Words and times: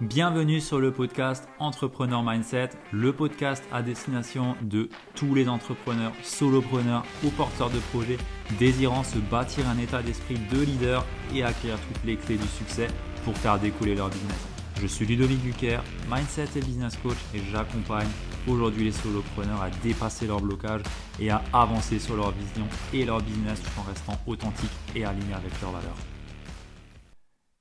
Bienvenue 0.00 0.60
sur 0.60 0.78
le 0.78 0.92
podcast 0.92 1.48
Entrepreneur 1.58 2.22
Mindset, 2.22 2.70
le 2.92 3.12
podcast 3.12 3.64
à 3.72 3.82
destination 3.82 4.54
de 4.62 4.88
tous 5.16 5.34
les 5.34 5.48
entrepreneurs, 5.48 6.12
solopreneurs 6.22 7.04
ou 7.24 7.30
porteurs 7.30 7.70
de 7.70 7.80
projets 7.90 8.16
désirant 8.60 9.02
se 9.02 9.18
bâtir 9.18 9.68
un 9.68 9.76
état 9.76 10.00
d'esprit 10.00 10.36
de 10.52 10.60
leader 10.60 11.04
et 11.34 11.42
acquérir 11.42 11.80
toutes 11.80 12.04
les 12.04 12.14
clés 12.14 12.36
du 12.36 12.46
succès 12.46 12.86
pour 13.24 13.36
faire 13.36 13.58
découler 13.58 13.96
leur 13.96 14.08
business. 14.08 14.46
Je 14.80 14.86
suis 14.86 15.04
Ludovic 15.04 15.42
Duquer, 15.42 15.80
Mindset 16.08 16.46
et 16.54 16.60
Business 16.60 16.96
Coach 17.02 17.18
et 17.34 17.40
j'accompagne 17.50 18.06
aujourd'hui 18.46 18.84
les 18.84 18.92
solopreneurs 18.92 19.62
à 19.62 19.70
dépasser 19.82 20.28
leurs 20.28 20.40
blocages 20.40 20.82
et 21.18 21.30
à 21.30 21.42
avancer 21.52 21.98
sur 21.98 22.14
leur 22.14 22.30
vision 22.30 22.68
et 22.94 23.04
leur 23.04 23.20
business 23.20 23.60
tout 23.60 23.80
en 23.80 23.82
restant 23.82 24.16
authentiques 24.28 24.70
et 24.94 25.04
alignés 25.04 25.34
avec 25.34 25.60
leurs 25.60 25.72
valeurs 25.72 26.17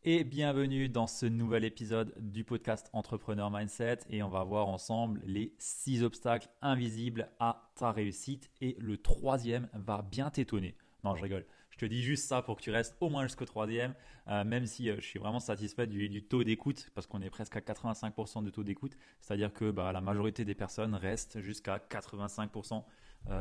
et 0.10 0.24
bienvenue 0.24 0.88
dans 0.88 1.06
ce 1.06 1.26
nouvel 1.26 1.66
épisode 1.66 2.14
du 2.18 2.46
podcast 2.46 2.90
Entrepreneur 2.94 3.52
Mindset 3.52 3.98
et 4.10 4.24
on 4.24 4.30
va 4.30 4.46
voir 4.46 4.70
ensemble 4.70 5.20
les 5.26 5.54
six 5.58 6.02
obstacles 6.02 6.48
invisibles 6.62 7.28
à 7.42 7.70
ta 7.76 7.92
réussite 7.92 8.50
et 8.62 8.78
le 8.80 8.96
troisième 8.96 9.68
va 9.74 10.04
bien 10.10 10.30
t'étonner. 10.30 10.78
Non, 11.04 11.14
je 11.18 11.24
rigole. 11.24 11.46
Je 11.72 11.78
te 11.78 11.86
dis 11.86 12.02
juste 12.02 12.24
ça 12.24 12.42
pour 12.42 12.56
que 12.56 12.62
tu 12.62 12.72
restes 12.72 12.96
au 13.02 13.10
moins 13.10 13.24
jusqu'au 13.24 13.44
troisième, 13.44 13.96
euh, 14.30 14.46
même 14.46 14.66
si 14.66 14.90
euh, 14.90 14.96
je 14.96 15.06
suis 15.06 15.20
vraiment 15.20 15.42
satisfait 15.42 15.88
du, 15.88 16.24
taux 16.24 16.46
d'écoute, 16.46 16.90
parce 16.96 17.06
qu'on 17.06 17.22
est 17.22 17.30
presque 17.30 17.58
à 17.58 17.60
85% 17.60 18.46
de 18.46 18.50
taux 18.50 18.64
d'écoute, 18.64 18.94
c'est-à-dire 19.20 19.52
que 19.52 19.72
bah, 19.72 19.92
la 19.92 20.00
majorité 20.00 20.46
des 20.46 20.56
personnes 20.56 20.96
restent 20.96 21.42
jusqu'à 21.42 21.80
85% 21.80 22.78
euh, 22.78 22.80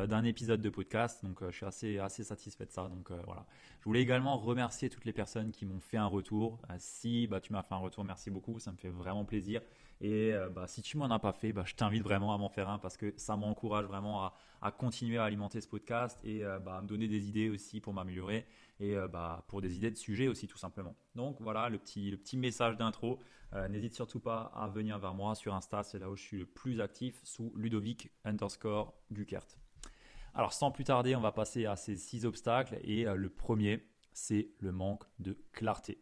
d'un 0.07 0.25
épisode 0.25 0.61
de 0.61 0.69
podcast. 0.69 1.25
Donc, 1.25 1.43
euh, 1.43 1.51
je 1.51 1.57
suis 1.57 1.99
assez, 1.99 2.25
satisfait 2.25 2.67
de 2.67 2.73
ça. 2.73 2.89
Donc, 2.89 3.11
euh, 3.11 3.21
voilà. 3.25 3.47
Je 3.81 3.85
voulais 3.85 4.03
également 4.03 4.37
remercier 4.37 4.91
toutes 4.91 5.05
les 5.05 5.13
personnes 5.13 5.53
qui 5.53 5.65
m'ont 5.65 5.81
fait 5.81 5.97
un 5.97 6.07
retour. 6.07 6.61
si 6.79 7.27
bah, 7.29 7.41
tu 7.41 7.53
m'as 7.53 7.63
fait 7.63 7.75
un 7.75 7.79
retour, 7.79 8.05
merci 8.05 8.31
beaucoup. 8.31 8.59
Ça 8.59 8.73
me 8.73 8.77
fait 8.77 8.89
vraiment 8.89 9.25
plaisir. 9.25 9.61
Et 10.01 10.33
bah, 10.53 10.67
si 10.67 10.83
tu 10.83 10.99
m'en 10.99 11.11
as 11.11 11.19
pas 11.19 11.33
fait, 11.33 11.53
bah, 11.53 11.63
je 11.65 11.75
t'invite 11.75 12.03
vraiment 12.03 12.35
à 12.35 12.39
m'en 12.39 12.49
faire 12.49 12.69
un 12.69 12.79
parce 12.79 12.97
que 12.97 13.15
ça 13.17 13.37
m'encourage 13.37 13.87
vraiment 13.87 14.25
à, 14.61 14.71
continuer 14.73 15.19
à 15.19 15.25
alimenter 15.25 15.61
ce 15.61 15.69
podcast 15.69 16.19
et 16.25 16.45
à 16.45 16.59
me 16.83 16.87
donner 16.87 17.09
des 17.09 17.29
idées 17.29 17.49
aussi 17.49 17.81
pour 17.81 17.95
m'améliorer 17.95 18.45
et 18.81 18.97
pour 19.47 19.63
des 19.63 19.77
idées 19.77 19.91
de 19.91 19.97
sujets 19.97 20.29
aussi 20.29 20.49
tout 20.49 20.59
simplement. 20.59 20.95
Donc 21.15 21.41
voilà 21.41 21.71
le 21.71 21.79
petit, 21.79 22.37
message 22.37 22.77
d'intro. 22.77 23.21
N'hésite 23.71 23.95
surtout 23.95 24.21
pas 24.21 24.53
à 24.55 24.69
venir 24.69 24.99
vers 24.99 25.15
moi 25.15 25.35
sur 25.35 25.55
Insta, 25.55 25.83
c'est 25.83 25.99
là 25.99 26.11
où 26.11 26.17
je 26.17 26.23
suis 26.23 26.39
le 26.39 26.47
plus 26.47 26.81
actif 26.83 27.21
sous 27.23 27.53
Ludovic 27.57 28.11
underscore 28.25 28.93
Gukert. 29.13 29.66
Alors 30.39 30.53
sans 30.53 30.71
plus 30.71 30.85
tarder, 30.85 31.17
on 31.17 31.21
va 31.21 31.33
passer 31.33 31.65
à 31.65 31.77
ces 31.77 31.97
six 31.97 32.27
obstacles 32.27 32.79
et 32.83 33.07
euh, 33.07 33.15
le 33.15 33.31
premier, 33.31 33.89
c'est 34.13 34.51
le 34.61 34.71
manque 34.71 35.05
de 35.19 35.35
clarté. 35.53 35.99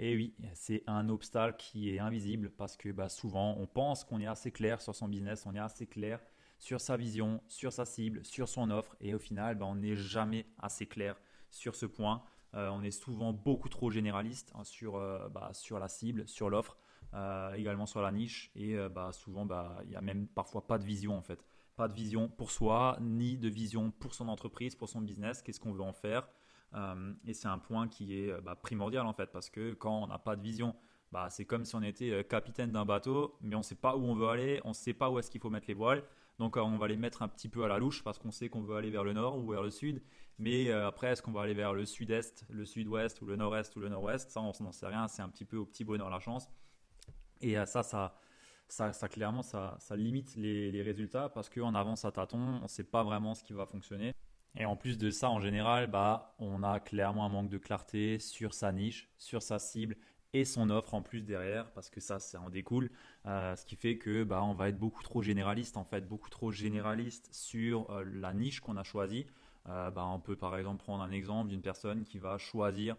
Et 0.00 0.16
oui, 0.16 0.34
c'est 0.52 0.82
un 0.88 1.08
obstacle 1.08 1.54
qui 1.58 1.94
est 1.94 2.00
invisible 2.00 2.50
parce 2.50 2.76
que 2.76 2.88
bah, 2.90 3.08
souvent 3.08 3.54
on 3.56 3.68
pense 3.68 4.02
qu'on 4.02 4.20
est 4.20 4.26
assez 4.26 4.50
clair 4.50 4.80
sur 4.80 4.96
son 4.96 5.06
business, 5.06 5.46
on 5.46 5.54
est 5.54 5.60
assez 5.60 5.86
clair 5.86 6.20
sur 6.58 6.80
sa 6.80 6.96
vision, 6.96 7.40
sur 7.46 7.72
sa 7.72 7.84
cible, 7.84 8.24
sur 8.24 8.48
son 8.48 8.68
offre 8.70 8.96
et 9.00 9.14
au 9.14 9.20
final 9.20 9.54
bah, 9.54 9.66
on 9.66 9.76
n'est 9.76 9.94
jamais 9.94 10.46
assez 10.58 10.86
clair 10.86 11.14
sur 11.48 11.76
ce 11.76 11.86
point. 11.86 12.24
Euh, 12.54 12.70
on 12.70 12.82
est 12.82 12.90
souvent 12.90 13.32
beaucoup 13.32 13.68
trop 13.68 13.92
généraliste 13.92 14.50
hein, 14.56 14.64
sur, 14.64 14.96
euh, 14.96 15.28
bah, 15.28 15.50
sur 15.52 15.78
la 15.78 15.86
cible, 15.86 16.26
sur 16.26 16.50
l'offre, 16.50 16.76
également 17.54 17.86
sur 17.86 18.02
la 18.02 18.10
niche 18.10 18.50
et 18.56 18.76
souvent 19.12 19.46
il 19.84 19.88
n'y 19.88 19.96
a 19.96 20.00
même 20.00 20.26
parfois 20.26 20.66
pas 20.66 20.78
de 20.78 20.84
vision 20.84 21.16
en 21.16 21.22
fait 21.22 21.47
pas 21.78 21.88
de 21.88 21.94
vision 21.94 22.28
pour 22.28 22.50
soi, 22.50 22.98
ni 23.00 23.38
de 23.38 23.48
vision 23.48 23.92
pour 23.92 24.12
son 24.12 24.28
entreprise, 24.28 24.74
pour 24.74 24.88
son 24.88 25.00
business, 25.00 25.42
qu'est-ce 25.42 25.60
qu'on 25.60 25.72
veut 25.72 25.84
en 25.84 25.92
faire? 25.92 26.28
Euh, 26.74 27.14
et 27.24 27.32
c'est 27.34 27.46
un 27.46 27.58
point 27.58 27.86
qui 27.86 28.18
est 28.18 28.32
euh, 28.32 28.40
bah, 28.40 28.56
primordial 28.56 29.06
en 29.06 29.12
fait, 29.14 29.30
parce 29.32 29.48
que 29.48 29.74
quand 29.74 30.02
on 30.02 30.08
n'a 30.08 30.18
pas 30.18 30.34
de 30.34 30.42
vision, 30.42 30.74
bah, 31.12 31.30
c'est 31.30 31.44
comme 31.44 31.64
si 31.64 31.76
on 31.76 31.82
était 31.82 32.10
euh, 32.10 32.22
capitaine 32.24 32.72
d'un 32.72 32.84
bateau, 32.84 33.38
mais 33.40 33.54
on 33.54 33.58
ne 33.58 33.62
sait 33.62 33.76
pas 33.76 33.96
où 33.96 34.02
on 34.02 34.14
veut 34.16 34.26
aller, 34.26 34.60
on 34.64 34.70
ne 34.70 34.74
sait 34.74 34.92
pas 34.92 35.08
où 35.08 35.20
est-ce 35.20 35.30
qu'il 35.30 35.40
faut 35.40 35.50
mettre 35.50 35.68
les 35.68 35.74
voiles. 35.74 36.02
Donc 36.40 36.56
on 36.56 36.78
va 36.78 36.88
les 36.88 36.96
mettre 36.96 37.22
un 37.22 37.28
petit 37.28 37.48
peu 37.48 37.64
à 37.64 37.68
la 37.68 37.78
louche 37.78 38.02
parce 38.02 38.18
qu'on 38.18 38.32
sait 38.32 38.48
qu'on 38.48 38.62
veut 38.62 38.76
aller 38.76 38.90
vers 38.90 39.04
le 39.04 39.12
nord 39.12 39.38
ou 39.38 39.52
vers 39.52 39.62
le 39.62 39.70
sud. 39.70 40.02
Mais 40.38 40.70
après, 40.70 41.08
est-ce 41.08 41.20
qu'on 41.20 41.32
va 41.32 41.42
aller 41.42 41.54
vers 41.54 41.74
le 41.74 41.84
sud-est, 41.84 42.46
le 42.48 42.64
sud-ouest 42.64 43.20
ou 43.22 43.26
le 43.26 43.34
nord-est 43.34 43.74
ou 43.74 43.80
le 43.80 43.88
nord-ouest? 43.88 44.30
Ça, 44.30 44.40
on 44.40 44.52
n'en 44.60 44.70
sait 44.70 44.86
rien. 44.86 45.08
C'est 45.08 45.20
un 45.20 45.28
petit 45.28 45.44
peu 45.44 45.56
au 45.56 45.66
petit 45.66 45.82
bonheur 45.82 46.08
la 46.10 46.20
chance. 46.20 46.48
Et 47.40 47.56
ça, 47.66 47.82
ça, 47.82 48.14
ça, 48.68 48.92
clairement, 49.08 49.42
ça, 49.42 49.78
limite 49.96 50.36
les, 50.36 50.82
résultats 50.82 51.28
parce 51.28 51.48
qu'on 51.48 51.74
avance 51.74 52.04
à 52.04 52.12
tâtons, 52.12 52.38
on 52.38 52.62
ne 52.62 52.68
sait 52.68 52.84
pas 52.84 53.02
vraiment 53.02 53.34
ce 53.34 53.42
qui 53.42 53.52
va 53.52 53.66
fonctionner. 53.66 54.14
Et 54.56 54.64
en 54.64 54.76
plus 54.76 54.98
de 54.98 55.10
ça, 55.10 55.30
en 55.30 55.40
général, 55.40 55.88
bah, 55.88 56.34
on 56.38 56.62
a 56.62 56.80
clairement 56.80 57.24
un 57.24 57.28
manque 57.28 57.50
de 57.50 57.58
clarté 57.58 58.18
sur 58.18 58.54
sa 58.54 58.72
niche, 58.72 59.08
sur 59.18 59.42
sa 59.42 59.58
cible 59.58 59.96
et 60.32 60.44
son 60.44 60.70
offre 60.70 60.94
en 60.94 61.02
plus 61.02 61.22
derrière, 61.22 61.70
parce 61.72 61.90
que 61.90 62.00
ça, 62.00 62.18
ça 62.18 62.40
en 62.40 62.50
découle. 62.50 62.90
Euh, 63.26 63.56
ce 63.56 63.64
qui 63.64 63.76
fait 63.76 63.98
que 63.98 64.24
bah, 64.24 64.42
on 64.42 64.54
va 64.54 64.68
être 64.68 64.78
beaucoup 64.78 65.02
trop 65.02 65.22
généraliste, 65.22 65.76
en 65.76 65.84
fait, 65.84 66.06
beaucoup 66.06 66.30
trop 66.30 66.50
généraliste 66.50 67.28
sur 67.32 67.90
euh, 67.90 68.04
la 68.04 68.34
niche 68.34 68.60
qu'on 68.60 68.76
a 68.76 68.84
choisie. 68.84 69.26
Euh, 69.68 69.90
bah, 69.90 70.06
on 70.06 70.20
peut 70.20 70.36
par 70.36 70.56
exemple 70.56 70.82
prendre 70.82 71.02
un 71.02 71.10
exemple 71.10 71.50
d'une 71.50 71.62
personne 71.62 72.04
qui 72.04 72.18
va 72.18 72.38
choisir 72.38 72.96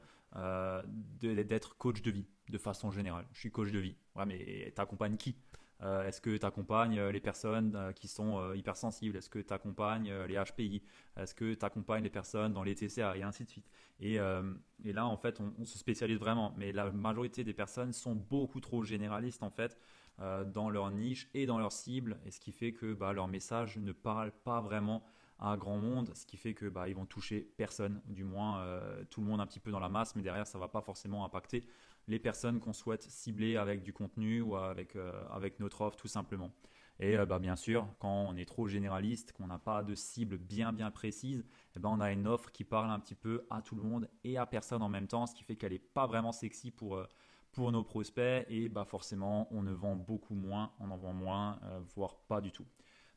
d'être 1.21 1.75
coach 1.77 2.03
de 2.03 2.11
vie 2.11 2.27
de 2.49 2.57
façon 2.57 2.91
générale. 2.91 3.25
Je 3.31 3.39
suis 3.39 3.51
coach 3.51 3.71
de 3.71 3.79
vie. 3.79 3.95
Ouais, 4.15 4.25
mais 4.25 4.71
t'accompagnes 4.75 5.17
qui? 5.17 5.35
Euh, 5.81 6.05
Est-ce 6.05 6.19
que 6.19 6.35
tu 6.35 6.45
accompagnes 6.45 6.99
euh, 6.99 7.11
les 7.11 7.21
personnes 7.21 7.73
euh, 7.75 7.93
qui 7.93 8.07
sont 8.07 8.53
hypersensibles? 8.53 9.15
Est-ce 9.15 9.29
que 9.29 9.39
tu 9.39 9.53
accompagnes 9.53 10.11
les 10.27 10.35
HPI 10.35 10.83
Est-ce 11.15 11.33
que 11.33 11.53
tu 11.53 11.65
accompagnes 11.65 12.03
les 12.03 12.09
personnes 12.09 12.53
dans 12.53 12.63
les 12.63 12.75
TCA 12.75 13.15
Et 13.15 13.23
ainsi 13.23 13.45
de 13.45 13.49
suite? 13.49 13.69
Et, 14.01 14.17
là, 14.17 15.05
en 15.05 15.17
fait, 15.17 15.39
on, 15.39 15.65
se 15.65 15.77
spécialise 15.77 16.19
vraiment. 16.19 16.53
Mais 16.57 16.71
la 16.71 16.91
majorité 16.91 17.43
des 17.43 17.53
personnes 17.53 17.93
sont 17.93 18.15
beaucoup 18.15 18.59
trop 18.59 18.83
généralistes, 18.83 19.43
en 19.43 19.49
fait, 19.49 19.77
dans 20.17 20.69
leur 20.69 20.91
niche 20.91 21.29
et 21.33 21.45
dans 21.45 21.59
leur 21.59 21.71
cible. 21.71 22.19
Et 22.25 22.31
ce 22.31 22.39
qui 22.39 22.51
fait 22.51 22.73
que 22.73 22.93
bah, 22.93 23.13
leur 23.13 23.27
message 23.27 23.77
ne 23.77 23.91
parle 23.91 24.31
pas 24.31 24.61
vraiment 24.61 25.03
à 25.37 25.55
grand 25.55 25.77
monde, 25.77 26.11
ce 26.15 26.25
qui 26.25 26.37
fait 26.37 26.53
que 26.53 26.65
bah, 26.65 26.89
ils 26.89 26.95
vont 26.95 27.05
toucher 27.05 27.49
personne, 27.57 28.01
du 28.05 28.23
moins 28.23 28.63
tout 29.09 29.21
le 29.21 29.27
monde 29.27 29.41
un 29.41 29.47
petit 29.47 29.59
peu 29.59 29.71
dans 29.71 29.79
la 29.79 29.89
masse, 29.89 30.15
mais 30.15 30.21
derrière 30.21 30.47
ça 30.47 30.59
va 30.59 30.67
pas 30.67 30.81
forcément 30.81 31.25
impacter 31.25 31.65
les 32.09 32.19
personnes 32.19 32.59
qu'on 32.59 32.73
souhaite 32.73 33.03
cibler 33.03 33.55
avec 33.55 33.83
du 33.83 33.93
contenu 33.93 34.41
ou 34.41 34.55
avec, 34.55 34.95
euh, 34.95 35.23
avec 35.31 35.59
notre 35.59 35.81
offre 35.81 35.95
tout 35.95 36.07
simplement. 36.07 36.51
Et 36.99 37.17
euh, 37.17 37.25
bah, 37.25 37.39
bien 37.39 37.55
sûr, 37.55 37.87
quand 37.99 38.25
on 38.27 38.35
est 38.35 38.45
trop 38.45 38.67
généraliste, 38.67 39.31
qu'on 39.31 39.47
n'a 39.47 39.59
pas 39.59 39.83
de 39.83 39.95
cible 39.95 40.37
bien 40.37 40.73
bien 40.73 40.91
précise, 40.91 41.45
eh 41.75 41.79
ben, 41.79 41.89
on 41.89 42.01
a 42.01 42.11
une 42.11 42.27
offre 42.27 42.51
qui 42.51 42.63
parle 42.63 42.89
un 42.89 42.99
petit 42.99 43.15
peu 43.15 43.45
à 43.49 43.61
tout 43.61 43.75
le 43.75 43.83
monde 43.83 44.09
et 44.23 44.37
à 44.37 44.45
personne 44.45 44.81
en 44.81 44.89
même 44.89 45.07
temps, 45.07 45.27
ce 45.27 45.35
qui 45.35 45.43
fait 45.43 45.55
qu'elle 45.55 45.71
n'est 45.71 45.79
pas 45.79 46.07
vraiment 46.07 46.31
sexy 46.31 46.71
pour, 46.71 46.97
euh, 46.97 47.05
pour 47.51 47.71
nos 47.71 47.83
prospects 47.83 48.45
et 48.49 48.69
bah, 48.69 48.85
forcément 48.85 49.47
on 49.51 49.61
ne 49.61 49.71
vend 49.71 49.95
beaucoup 49.95 50.35
moins, 50.35 50.73
on 50.79 50.89
en 50.89 50.97
vend 50.97 51.13
moins, 51.13 51.59
voire 51.95 52.15
pas 52.27 52.41
du 52.41 52.51
tout. 52.51 52.65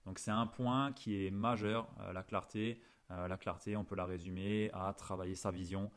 Donc 0.04 0.18
c'est 0.18 0.30
un 0.30 0.46
point 0.46 0.92
qui 0.92 1.26
est 1.26 1.30
majeur, 1.30 1.88
la 2.12 2.22
clarté. 2.22 2.80
La 3.10 3.36
clarté, 3.36 3.76
on 3.76 3.84
peut 3.84 3.94
la 3.94 4.06
résumer 4.06 4.70
à 4.72 4.92
travailler 4.94 5.34
sa 5.34 5.50
vision, 5.50 5.90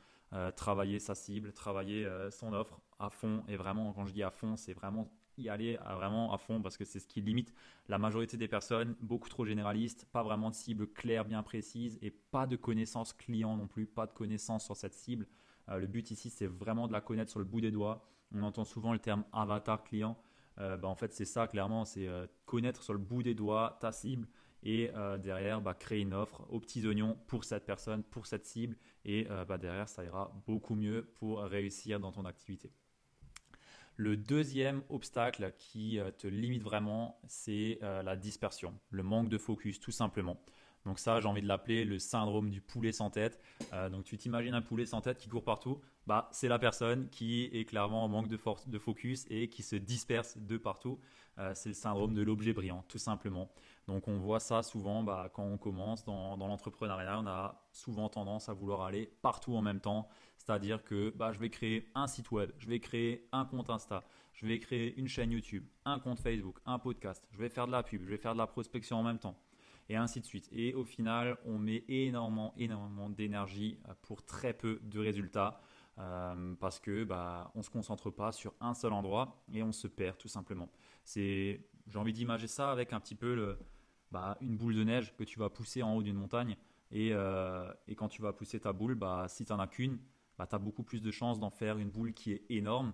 travailler 0.56 1.00
sa 1.00 1.16
cible, 1.16 1.54
travailler 1.54 2.08
son 2.30 2.54
offre 2.54 2.80
à 3.00 3.10
fond. 3.10 3.44
Et 3.48 3.56
vraiment, 3.56 3.94
quand 3.94 4.06
je 4.06 4.14
dis 4.14 4.24
à 4.24 4.32
fond, 4.32 4.58
c'est 4.58 4.74
vraiment 4.74 5.10
y 5.38 5.50
aller 5.50 5.78
à 5.78 5.96
vraiment 5.96 6.34
à 6.34 6.38
fond 6.38 6.62
parce 6.62 6.78
que 6.78 6.86
c'est 6.86 7.00
ce 7.00 7.08
qui 7.08 7.22
limite 7.22 7.54
la 7.88 7.98
majorité 7.98 8.38
des 8.38 8.48
personnes, 8.48 8.96
beaucoup 9.02 9.30
trop 9.30 9.46
généralistes, 9.46 10.06
pas 10.12 10.24
vraiment 10.24 10.50
de 10.50 10.56
cible 10.56 10.88
claire, 10.88 11.26
bien 11.26 11.44
précise 11.44 11.98
et 12.02 12.12
pas 12.12 12.48
de 12.48 12.56
connaissances 12.56 13.14
client 13.14 13.58
non 13.58 13.68
plus, 13.68 13.86
pas 13.86 14.06
de 14.06 14.12
connaissances 14.12 14.66
sur 14.66 14.76
cette 14.76 14.94
cible. 14.94 15.28
Euh, 15.70 15.78
le 15.78 15.88
but 15.88 16.10
ici, 16.12 16.30
c'est 16.30 16.48
vraiment 16.48 16.88
de 16.88 16.94
la 16.94 17.02
connaître 17.02 17.32
sur 17.32 17.40
le 17.40 17.46
bout 17.46 17.62
des 17.62 17.72
doigts. 17.72 18.06
On 18.34 18.44
entend 18.44 18.64
souvent 18.64 18.94
le 18.94 19.00
terme 19.00 19.24
avatar 19.34 19.84
client. 19.84 20.18
Euh, 20.60 20.78
bah, 20.78 20.88
en 20.88 20.96
fait, 20.96 21.14
c'est 21.14 21.26
ça 21.26 21.48
clairement, 21.48 21.86
c'est 21.86 22.08
euh, 22.08 22.28
connaître 22.46 22.84
sur 22.84 22.94
le 22.94 23.00
bout 23.00 23.24
des 23.24 23.36
doigts 23.36 23.78
ta 23.82 23.92
cible 23.92 24.28
et 24.66 24.92
derrière 25.20 25.62
bah, 25.62 25.74
créer 25.74 26.02
une 26.02 26.14
offre 26.14 26.46
aux 26.50 26.60
petits 26.60 26.86
oignons 26.88 27.18
pour 27.28 27.44
cette 27.44 27.66
personne, 27.66 28.04
pour 28.04 28.26
cette 28.26 28.46
cible 28.46 28.76
et 29.06 29.28
bah, 29.48 29.58
derrière 29.58 29.88
ça 29.88 30.04
ira 30.04 30.34
beaucoup 30.48 30.76
mieux 30.76 31.06
pour 31.16 31.42
réussir 31.42 32.00
dans 32.00 32.12
ton 32.12 32.26
activité. 32.26 32.72
Le 33.98 34.18
deuxième 34.18 34.84
obstacle 34.90 35.54
qui 35.58 36.00
euh, 36.00 36.12
te 36.12 36.28
limite 36.28 36.62
vraiment, 36.62 37.18
c'est 37.28 37.80
euh, 37.82 38.04
la 38.04 38.18
dispersion, 38.18 38.78
le 38.90 39.04
manque 39.04 39.30
de 39.30 39.38
focus, 39.38 39.80
tout 39.80 39.92
simplement. 39.92 40.38
Donc 40.86 41.00
ça, 41.00 41.20
j'ai 41.20 41.28
envie 41.28 41.42
de 41.42 41.48
l'appeler 41.48 41.84
le 41.84 42.00
syndrome 42.00 42.50
du 42.50 42.62
poulet 42.62 42.92
sans 42.92 43.10
tête. 43.10 43.40
Euh, 43.74 43.90
donc 43.90 44.04
tu 44.04 44.18
t'imagines 44.18 44.54
un 44.54 44.62
poulet 44.62 44.86
sans 44.86 45.02
tête 45.02 45.18
qui 45.18 45.30
court 45.30 45.44
partout, 45.44 45.82
bah 46.06 46.30
c'est 46.32 46.48
la 46.48 46.60
personne 46.60 47.10
qui 47.10 47.50
est 47.52 47.66
clairement 47.66 48.04
en 48.04 48.08
manque 48.08 48.28
de, 48.28 48.38
force, 48.38 48.68
de 48.68 48.78
focus 48.78 49.26
et 49.30 49.50
qui 49.50 49.64
se 49.64 49.76
disperse 49.76 50.38
de 50.38 50.58
partout. 50.58 51.00
c'est 51.54 51.70
le 51.70 51.76
syndrome 51.76 52.14
de 52.14 52.22
l'objet 52.22 52.54
brillant, 52.54 52.86
tout 52.88 53.00
simplement. 53.00 53.50
Donc 53.88 54.08
on 54.08 54.18
voit 54.18 54.40
ça 54.40 54.64
souvent 54.64 55.04
bah, 55.04 55.30
quand 55.34 55.44
on 55.44 55.58
commence 55.58 56.04
dans, 56.06 56.36
l'entrepreneuriat, 56.38 57.20
on 57.20 57.28
a 57.28 57.68
souvent 57.72 58.10
tendance 58.10 58.50
à 58.50 58.54
vouloir 58.54 58.82
aller 58.82 59.12
partout 59.22 59.56
en 59.56 59.62
même 59.62 59.80
temps. 59.80 60.08
C'est-à-dire 60.38 60.84
que 60.84 61.12
bah, 61.16 61.32
je 61.34 61.40
vais 61.40 61.50
créer 61.50 61.92
un 61.96 62.08
site 62.08 62.32
web, 62.32 62.52
je 62.58 62.68
vais 62.68 62.80
créer 62.80 63.28
un 63.32 63.46
compte 63.46 63.70
Insta, 63.70 64.04
je 64.34 64.48
vais 64.48 64.60
créer 64.60 64.98
une 64.98 65.08
chaîne 65.08 65.32
YouTube, 65.32 65.66
un 65.86 66.00
compte 66.00 66.20
Facebook, 66.20 66.58
un 66.66 66.80
podcast, 66.80 67.28
je 67.32 67.38
vais 67.38 67.50
faire 67.50 67.68
de 67.68 67.72
la 67.72 67.84
pub, 67.84 68.04
je 68.04 68.10
vais 68.10 68.18
faire 68.18 68.34
de 68.34 68.40
la 68.40 68.48
prospection 68.48 68.98
en 68.98 69.04
même 69.04 69.20
temps, 69.20 69.38
et 69.90 69.96
ainsi 69.96 70.20
de 70.20 70.26
suite. 70.26 70.50
Et 70.52 70.74
au 70.74 70.84
final, 70.84 71.38
on 71.46 71.58
met 71.58 71.84
énormément, 71.88 72.54
énormément 72.58 73.10
d'énergie 73.10 73.78
pour 74.02 74.26
très 74.26 74.54
peu 74.54 74.80
de 74.84 75.00
résultats. 75.00 75.60
parce 76.60 76.80
que 76.80 77.04
bah, 77.04 77.52
on 77.56 77.62
se 77.62 77.70
concentre 77.70 78.10
pas 78.10 78.32
sur 78.32 78.54
un 78.60 78.74
seul 78.74 78.94
endroit 78.94 79.44
et 79.54 79.64
on 79.64 79.72
se 79.72 79.88
perd 79.88 80.18
tout 80.18 80.28
simplement. 80.28 80.70
C'est, 81.04 81.62
j'ai 81.88 82.00
envie 82.00 82.14
d'imager 82.14 82.48
ça 82.48 82.72
avec 82.72 82.94
un 82.94 83.00
petit 83.00 83.16
peu 83.16 83.58
bah, 84.12 84.38
une 84.42 84.58
boule 84.58 84.76
de 84.76 84.84
neige 84.84 85.16
que 85.16 85.24
tu 85.24 85.40
vas 85.40 85.50
pousser 85.50 85.84
en 85.84 85.96
haut 85.96 86.04
d'une 86.04 86.18
montagne 86.18 86.58
et, 86.92 87.12
et, 87.88 87.96
quand 87.96 88.08
tu 88.08 88.22
vas 88.22 88.34
pousser 88.34 88.60
ta 88.60 88.74
boule, 88.74 88.96
bah, 88.96 89.26
si 89.30 89.46
tu 89.46 89.54
n'en 89.54 89.60
as 89.60 89.68
qu'une, 89.68 90.00
bah, 90.38 90.48
tu 90.48 90.56
as 90.56 90.60
beaucoup 90.60 90.84
plus 90.84 91.02
de 91.02 91.12
chances 91.12 91.40
d'en 91.40 91.50
faire 91.50 91.78
une 91.78 91.90
boule 91.90 92.14
qui 92.14 92.32
est 92.32 92.46
énorme 92.50 92.94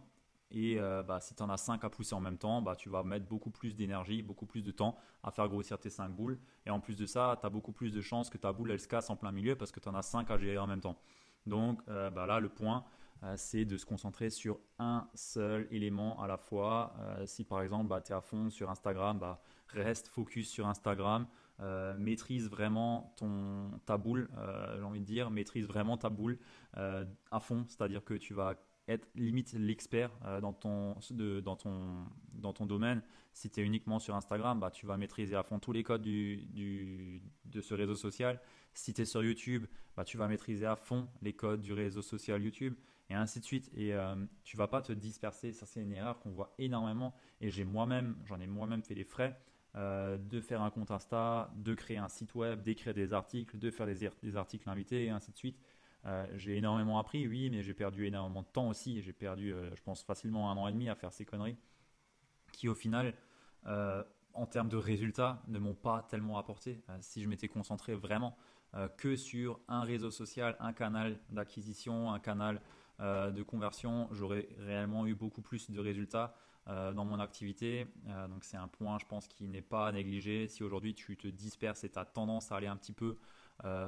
et 0.52 0.80
euh, 0.80 1.04
bah, 1.04 1.20
si 1.20 1.34
tu 1.34 1.42
en 1.44 1.50
as 1.50 1.58
5 1.58 1.84
à 1.84 1.90
pousser 1.90 2.14
en 2.14 2.20
même 2.20 2.38
temps, 2.38 2.62
bah, 2.62 2.76
tu 2.76 2.90
vas 2.90 3.04
mettre 3.04 3.26
beaucoup 3.26 3.50
plus 3.50 3.76
d'énergie, 3.76 4.22
beaucoup 4.22 4.46
plus 4.46 4.62
de 4.62 4.72
temps 4.72 4.98
à 5.24 5.32
faire 5.32 5.48
grossir 5.48 5.80
tes 5.80 5.90
5 5.90 6.10
boules. 6.10 6.38
Et 6.66 6.70
en 6.70 6.80
plus 6.80 6.96
de 6.96 7.06
ça, 7.06 7.38
tu 7.40 7.46
as 7.46 7.50
beaucoup 7.50 7.72
plus 7.72 7.92
de 7.92 8.02
chances 8.02 8.30
que 8.30 8.38
ta 8.38 8.52
boule 8.52 8.72
elle 8.72 8.80
se 8.80 8.88
casse 8.88 9.10
en 9.10 9.16
plein 9.16 9.32
milieu 9.32 9.56
parce 9.56 9.72
que 9.72 9.80
tu 9.80 9.88
en 9.90 9.96
as 9.96 10.02
5 10.02 10.30
à 10.30 10.38
gérer 10.38 10.58
en 10.58 10.68
même 10.68 10.82
temps. 10.82 10.98
Donc 11.46 11.80
euh, 11.88 12.10
bah, 12.10 12.26
là, 12.26 12.40
le 12.40 12.50
point, 12.50 12.84
euh, 13.24 13.36
c'est 13.38 13.66
de 13.66 13.78
se 13.78 13.86
concentrer 13.86 14.30
sur 14.30 14.60
un 14.80 15.08
seul 15.14 15.68
élément 15.72 16.22
à 16.22 16.28
la 16.28 16.38
fois. 16.38 16.94
si 17.26 17.44
par 17.44 17.62
exemple, 17.62 17.94
tu 18.04 18.12
es 18.12 18.16
à 18.16 18.22
fond 18.22 18.50
sur 18.50 18.70
Instagram, 18.70 19.20
reste 19.68 20.08
focus 20.08 20.50
sur 20.50 20.68
Instagram. 20.68 21.28
maîtrise 21.98 22.50
vraiment 22.50 23.14
ton, 23.18 23.72
ta 23.86 23.98
boule, 23.98 24.30
j'ai 24.76 24.84
envie 24.84 25.00
de 25.00 25.06
dire, 25.06 25.30
maîtrise 25.30 25.68
vraiment 25.68 25.98
ta 25.98 26.10
boule 26.10 26.40
à 26.74 27.40
fond, 27.40 27.64
c'est-à-dire 27.68 28.04
que 28.04 28.16
tu 28.16 28.34
vas 28.34 28.56
être 28.92 29.08
limite 29.16 29.54
l'expert 29.54 30.12
euh, 30.26 30.42
dans, 30.42 30.54
ton, 30.54 30.96
dans, 31.42 32.54
ton, 32.54 32.66
domaine. 32.66 33.02
Si 33.34 33.50
tu 33.50 33.62
es 33.62 33.64
uniquement 33.64 34.00
sur 34.00 34.16
Instagram, 34.16 34.60
bah, 34.60 34.72
tu 34.72 34.86
vas 34.86 34.98
maîtriser 34.98 35.36
à 35.36 35.44
fond 35.44 35.60
tous 35.60 35.72
les 35.72 35.84
codes 35.84 36.02
du, 36.02 36.38
du, 36.48 37.22
de 37.46 37.62
ce 37.62 37.74
réseau 37.74 37.96
social. 37.96 38.40
Si 38.74 38.94
tu 38.94 39.02
es 39.02 39.06
sur 39.06 39.24
YouTube, 39.24 39.66
bah, 39.96 40.04
tu 40.04 40.18
vas 40.18 40.28
maîtriser 40.28 40.66
à 40.66 40.76
fond 40.76 41.08
les 41.22 41.34
codes 41.34 41.62
du 41.62 41.74
réseau 41.74 42.02
social 42.02 42.42
YouTube 42.42 42.76
et 43.10 43.14
ainsi 43.14 43.40
de 43.40 43.46
suite. 43.46 43.70
Et 43.76 43.94
euh, 43.94 44.16
tu 44.44 44.58
vas 44.58 44.68
pas 44.68 44.82
te 44.82 44.94
disperser. 44.94 45.52
Ça, 45.54 45.66
c'est 45.66 45.82
une 45.82 45.94
erreur 45.94 46.20
qu'on 46.20 46.32
voit 46.32 46.54
énormément. 46.58 47.14
Et 47.40 47.50
j'ai 47.50 47.66
moi-même, 47.66 48.16
j'en 48.26 48.40
ai 48.40 48.48
moi-même 48.48 48.84
fait 48.84 48.96
les 48.96 49.04
frais. 49.04 49.38
Euh, 49.78 50.18
de 50.18 50.42
faire 50.42 50.62
un 50.62 50.70
compte 50.70 50.92
Insta, 50.92 51.50
de 51.56 51.74
créer 51.74 51.98
un 51.98 52.10
site 52.10 52.36
web, 52.36 52.62
d'écrire 52.62 52.94
des 52.94 53.14
articles, 53.14 53.58
de 53.58 53.72
faire 53.72 53.86
des, 53.86 54.10
des 54.22 54.36
articles 54.36 54.70
invités 54.70 55.06
et 55.06 55.10
ainsi 55.12 55.32
de 55.32 55.38
suite. 55.38 55.58
Euh, 56.06 56.26
j'ai 56.36 56.58
énormément 56.58 57.00
appris, 57.00 57.28
oui, 57.28 57.50
mais 57.50 57.62
j'ai 57.62 57.74
perdu 57.74 58.06
énormément 58.06 58.42
de 58.42 58.48
temps 58.48 58.70
aussi. 58.70 59.02
J'ai 59.02 59.14
perdu, 59.14 59.54
euh, 59.54 59.70
je 59.76 59.82
pense, 59.84 60.04
facilement 60.04 60.52
un 60.52 60.58
an 60.58 60.68
et 60.68 60.72
demi 60.72 60.90
à 60.90 60.96
faire 60.96 61.14
ces 61.14 61.26
conneries 61.26 61.58
qui, 62.52 62.68
au 62.68 62.76
final, 62.76 63.14
euh, 63.68 64.04
en 64.34 64.46
termes 64.46 64.70
de 64.70 64.78
résultats, 64.78 65.42
ne 65.48 65.60
m'ont 65.60 65.76
pas 65.76 66.06
tellement 66.10 66.38
apporté. 66.38 66.82
si 67.02 67.22
je 67.22 67.30
m'étais 67.30 67.48
concentré 67.48 67.96
vraiment 67.96 68.38
que 68.98 69.18
sur 69.18 69.60
un 69.68 69.82
réseau 69.82 70.12
social, 70.12 70.56
un 70.62 70.72
canal 70.72 71.20
d'acquisition, 71.30 72.14
un 72.14 72.20
canal 72.20 72.62
de 73.00 73.44
conversion, 73.44 74.08
j'aurais 74.12 74.48
réellement 74.60 75.06
eu 75.06 75.16
beaucoup 75.16 75.42
plus 75.42 75.70
de 75.70 75.80
résultats 75.82 76.34
dans 76.68 77.04
mon 77.04 77.20
activité. 77.20 77.88
donc 78.30 78.46
c'est 78.46 78.56
un 78.56 78.70
point, 78.70 78.98
je 79.00 79.06
pense, 79.06 79.28
qui 79.28 79.50
n'est 79.50 79.62
pas 79.62 79.92
négligé. 79.92 80.48
Si 80.48 80.64
aujourd'hui 80.64 80.94
tu 80.94 81.18
te 81.18 81.28
disperses 81.28 81.84
et 81.84 81.90
tu 81.90 82.00
as 82.00 82.06
tendance 82.06 82.54
à 82.54 82.56
aller 82.56 82.68
un 82.68 82.78
petit 82.78 82.94
peu 82.94 83.18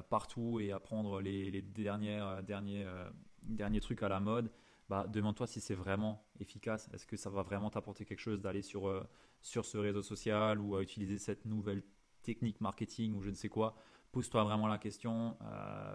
partout 0.09 0.59
et 0.59 0.71
apprendre 0.71 1.19
les, 1.21 1.49
les 1.49 1.61
dernières, 1.61 2.27
euh, 2.27 2.41
derniers, 2.41 2.85
euh, 2.85 3.09
derniers 3.43 3.79
trucs 3.79 4.03
à 4.03 4.09
la 4.09 4.19
mode, 4.19 4.51
bah, 4.89 5.07
demande-toi 5.07 5.47
si 5.47 5.59
c'est 5.61 5.73
vraiment 5.73 6.25
efficace. 6.39 6.89
Est-ce 6.93 7.07
que 7.07 7.17
ça 7.17 7.29
va 7.29 7.41
vraiment 7.41 7.69
t'apporter 7.69 8.05
quelque 8.05 8.19
chose 8.19 8.41
d'aller 8.41 8.61
sur, 8.61 9.07
sur 9.41 9.65
ce 9.65 9.77
réseau 9.77 10.03
social 10.03 10.59
ou 10.59 10.75
à 10.75 10.81
utiliser 10.81 11.17
cette 11.17 11.45
nouvelle 11.45 11.83
technique 12.21 12.61
marketing 12.61 13.15
ou 13.15 13.21
je 13.21 13.29
ne 13.29 13.35
sais 13.35 13.49
quoi? 13.49 13.75
Pose-toi 14.11 14.43
vraiment 14.43 14.67
la 14.67 14.77
question, 14.77 15.37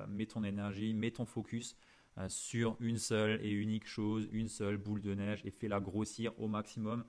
mets 0.09 0.27
ton 0.27 0.43
énergie, 0.43 0.95
mets 0.95 1.13
ton 1.13 1.27
focus 1.27 1.77
sur 2.29 2.77
une 2.81 2.97
seule 2.97 3.45
et 3.45 3.51
unique 3.51 3.87
chose, 3.87 4.27
une 4.33 4.49
seule 4.49 4.79
boule 4.79 5.03
de 5.03 5.15
neige 5.15 5.43
et 5.45 5.51
fais-la 5.51 5.81
grossir 5.81 6.33
au 6.41 6.49
maximum 6.49 7.05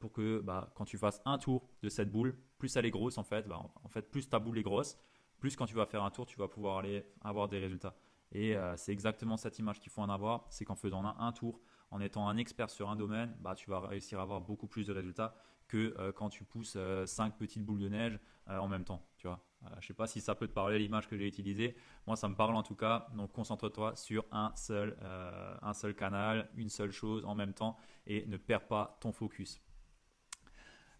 pour 0.00 0.12
que 0.12 0.40
bah, 0.40 0.70
quand 0.74 0.84
tu 0.84 0.98
fasses 0.98 1.22
un 1.24 1.38
tour 1.38 1.62
de 1.82 1.88
cette 1.88 2.10
boule, 2.10 2.36
plus 2.58 2.76
elle 2.76 2.84
est 2.84 2.90
grosse 2.90 3.16
en 3.16 3.24
fait, 3.24 3.48
bah, 3.48 3.62
en 3.82 3.88
fait 3.88 4.10
plus 4.10 4.28
ta 4.28 4.40
boule 4.40 4.58
est 4.58 4.62
grosse, 4.62 4.98
plus 5.40 5.56
quand 5.56 5.66
tu 5.66 5.74
vas 5.74 5.86
faire 5.86 6.04
un 6.04 6.10
tour, 6.10 6.26
tu 6.26 6.38
vas 6.38 6.46
pouvoir 6.46 6.78
aller 6.78 7.04
avoir 7.22 7.48
des 7.48 7.58
résultats. 7.58 7.96
Et 8.32 8.56
euh, 8.56 8.76
c'est 8.76 8.92
exactement 8.92 9.36
cette 9.36 9.58
image 9.58 9.80
qu'il 9.80 9.90
faut 9.90 10.02
en 10.02 10.08
avoir, 10.08 10.46
c'est 10.50 10.64
qu'en 10.64 10.76
faisant 10.76 11.04
un, 11.04 11.32
tour, 11.32 11.60
en 11.90 12.00
étant 12.00 12.28
un 12.28 12.36
expert 12.36 12.70
sur 12.70 12.88
un 12.88 12.96
domaine, 12.96 13.34
bah, 13.40 13.54
tu 13.54 13.70
vas 13.70 13.80
réussir 13.80 14.20
à 14.20 14.22
avoir 14.22 14.40
beaucoup 14.40 14.68
plus 14.68 14.86
de 14.86 14.92
résultats 14.92 15.34
que 15.66 15.94
euh, 15.98 16.12
quand 16.12 16.28
tu 16.28 16.44
pousses 16.44 16.76
5 17.06 17.32
euh, 17.32 17.36
petites 17.36 17.64
boules 17.64 17.80
de 17.80 17.88
neige 17.88 18.18
en 18.46 18.66
même 18.66 18.84
temps. 18.84 19.06
Tu 19.16 19.28
vois. 19.28 19.40
je 19.74 19.76
ne 19.76 19.80
sais 19.82 19.94
pas 19.94 20.08
si 20.08 20.20
ça 20.20 20.34
peut 20.34 20.48
te 20.48 20.52
parler 20.52 20.80
l'image 20.80 21.08
que 21.08 21.16
j'ai 21.16 21.28
utilisée. 21.28 21.76
Moi, 22.08 22.16
ça 22.16 22.28
me 22.28 22.34
parle 22.34 22.56
en 22.56 22.64
tout 22.64 22.74
cas. 22.74 23.06
Donc, 23.14 23.30
concentre-toi 23.30 23.94
sur 23.94 24.24
un 24.32 24.52
seul 24.56 24.96
canal, 25.96 26.50
une 26.56 26.68
seule 26.68 26.90
chose 26.90 27.24
en 27.24 27.36
même 27.36 27.54
temps 27.54 27.76
et 28.08 28.26
ne 28.26 28.36
perds 28.36 28.66
pas 28.66 28.98
ton 29.00 29.12
focus. 29.12 29.60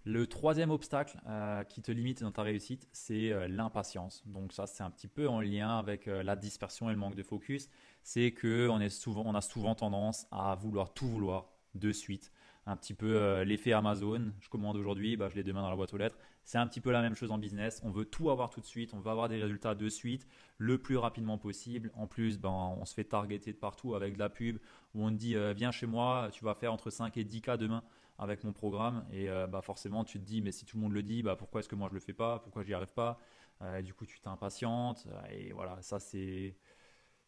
Le 0.04 0.26
troisième 0.26 0.70
obstacle 0.70 1.20
euh, 1.28 1.62
qui 1.64 1.82
te 1.82 1.92
limite 1.92 2.22
dans 2.22 2.32
ta 2.32 2.42
réussite, 2.42 2.88
c'est 2.90 3.32
euh, 3.32 3.48
l'impatience. 3.48 4.22
Donc 4.26 4.54
ça, 4.54 4.66
c'est 4.66 4.82
un 4.82 4.90
petit 4.90 5.08
peu 5.08 5.28
en 5.28 5.42
lien 5.42 5.78
avec 5.78 6.08
euh, 6.08 6.22
la 6.22 6.36
dispersion 6.36 6.88
et 6.88 6.94
le 6.94 6.98
manque 6.98 7.16
de 7.16 7.22
focus. 7.22 7.68
C'est 8.02 8.30
que 8.30 8.68
on, 8.70 8.80
a 8.80 9.40
souvent 9.40 9.74
tendance 9.74 10.26
à 10.30 10.54
vouloir 10.54 10.94
tout 10.94 11.06
vouloir 11.06 11.50
de 11.74 11.92
suite. 11.92 12.32
Un 12.64 12.76
petit 12.76 12.94
peu 12.94 13.42
l'effet 13.42 13.72
Amazon. 13.72 14.32
Je 14.40 14.48
commande 14.48 14.76
aujourd'hui, 14.76 15.16
bah, 15.16 15.28
je 15.28 15.34
l'ai 15.34 15.42
demain 15.42 15.60
dans 15.60 15.70
la 15.70 15.76
boîte 15.76 15.92
aux 15.92 15.98
lettres. 15.98 16.16
C'est 16.44 16.56
un 16.56 16.66
petit 16.66 16.80
peu 16.80 16.92
la 16.92 17.02
même 17.02 17.14
chose 17.14 17.30
en 17.30 17.38
business. 17.38 17.80
On 17.84 17.90
veut 17.90 18.04
tout 18.04 18.30
avoir 18.30 18.48
tout 18.48 18.60
de 18.60 18.66
suite. 18.66 18.94
On 18.94 19.00
veut 19.00 19.10
avoir 19.10 19.28
des 19.28 19.40
résultats 19.40 19.74
de 19.74 19.88
suite, 19.88 20.26
le 20.56 20.78
plus 20.78 20.96
rapidement 20.96 21.36
possible. 21.36 21.90
En 21.94 22.06
plus, 22.06 22.38
ben, 22.38 22.48
on 22.48 22.84
se 22.84 22.94
fait 22.94 23.04
targeter 23.04 23.52
de 23.52 23.58
partout 23.58 23.94
avec 23.94 24.14
de 24.14 24.18
la 24.18 24.30
pub 24.30 24.58
où 24.94 25.04
on 25.04 25.10
te 25.10 25.16
dit 25.16 25.36
viens 25.54 25.72
chez 25.72 25.86
moi, 25.86 26.30
tu 26.32 26.44
vas 26.44 26.54
faire 26.54 26.72
entre 26.72 26.90
5 26.90 27.16
et 27.18 27.24
10 27.24 27.42
cas 27.42 27.56
demain 27.56 27.82
avec 28.20 28.44
mon 28.44 28.52
programme. 28.52 29.04
Et 29.12 29.28
euh, 29.28 29.46
bah 29.46 29.62
forcément, 29.62 30.04
tu 30.04 30.20
te 30.20 30.24
dis, 30.24 30.42
mais 30.42 30.52
si 30.52 30.64
tout 30.66 30.76
le 30.76 30.82
monde 30.82 30.92
le 30.92 31.02
dit, 31.02 31.22
bah 31.22 31.36
pourquoi 31.36 31.60
est-ce 31.60 31.68
que 31.68 31.74
moi 31.74 31.88
je 31.88 31.94
le 31.94 32.00
fais 32.00 32.12
pas? 32.12 32.38
Pourquoi 32.40 32.62
j'y 32.62 32.74
arrive 32.74 32.92
pas? 32.92 33.18
Euh, 33.62 33.82
Du 33.82 33.94
coup, 33.94 34.06
tu 34.06 34.20
t'impatientes. 34.20 35.08
Et 35.30 35.52
voilà, 35.52 35.80
ça 35.82 35.98
c'est 35.98 36.56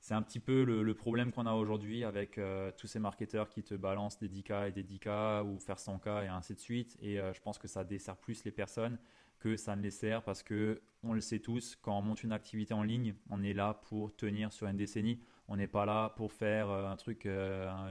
c'est 0.00 0.14
un 0.14 0.22
petit 0.22 0.40
peu 0.40 0.64
le, 0.64 0.94
problème 0.94 1.30
qu'on 1.32 1.46
a 1.46 1.52
aujourd'hui 1.54 2.04
avec 2.04 2.36
euh, 2.36 2.72
tous 2.76 2.88
ces 2.88 2.98
marketeurs 2.98 3.48
qui 3.48 3.62
te 3.62 3.74
balancent 3.74 4.18
des 4.18 4.28
10K 4.28 4.68
et 4.68 4.72
des 4.72 4.82
10K 4.82 5.44
ou 5.44 5.58
faire 5.60 5.76
100K 5.76 6.24
et 6.24 6.28
ainsi 6.28 6.54
de 6.54 6.60
suite. 6.60 6.96
Et 7.00 7.16
je 7.16 7.40
pense 7.40 7.58
que 7.58 7.68
ça 7.68 7.84
dessert 7.84 8.16
plus 8.16 8.44
les 8.44 8.50
personnes 8.50 8.98
que 9.38 9.56
ça 9.56 9.76
ne 9.76 9.82
les 9.82 9.92
sert 9.92 10.22
parce 10.24 10.42
que 10.42 10.82
on 11.04 11.12
le 11.12 11.20
sait 11.20 11.38
tous, 11.38 11.76
quand 11.82 11.96
on 11.98 12.02
monte 12.02 12.24
une 12.24 12.32
activité 12.32 12.74
en 12.74 12.82
ligne, 12.82 13.14
on 13.30 13.42
est 13.42 13.54
là 13.54 13.74
pour 13.74 14.14
tenir 14.16 14.52
sur 14.52 14.66
une 14.66 14.76
décennie. 14.76 15.20
On 15.48 15.56
n'est 15.56 15.68
pas 15.68 15.86
là 15.86 16.10
pour 16.16 16.32
faire 16.32 16.68
un 16.70 16.96
truc 16.96 17.28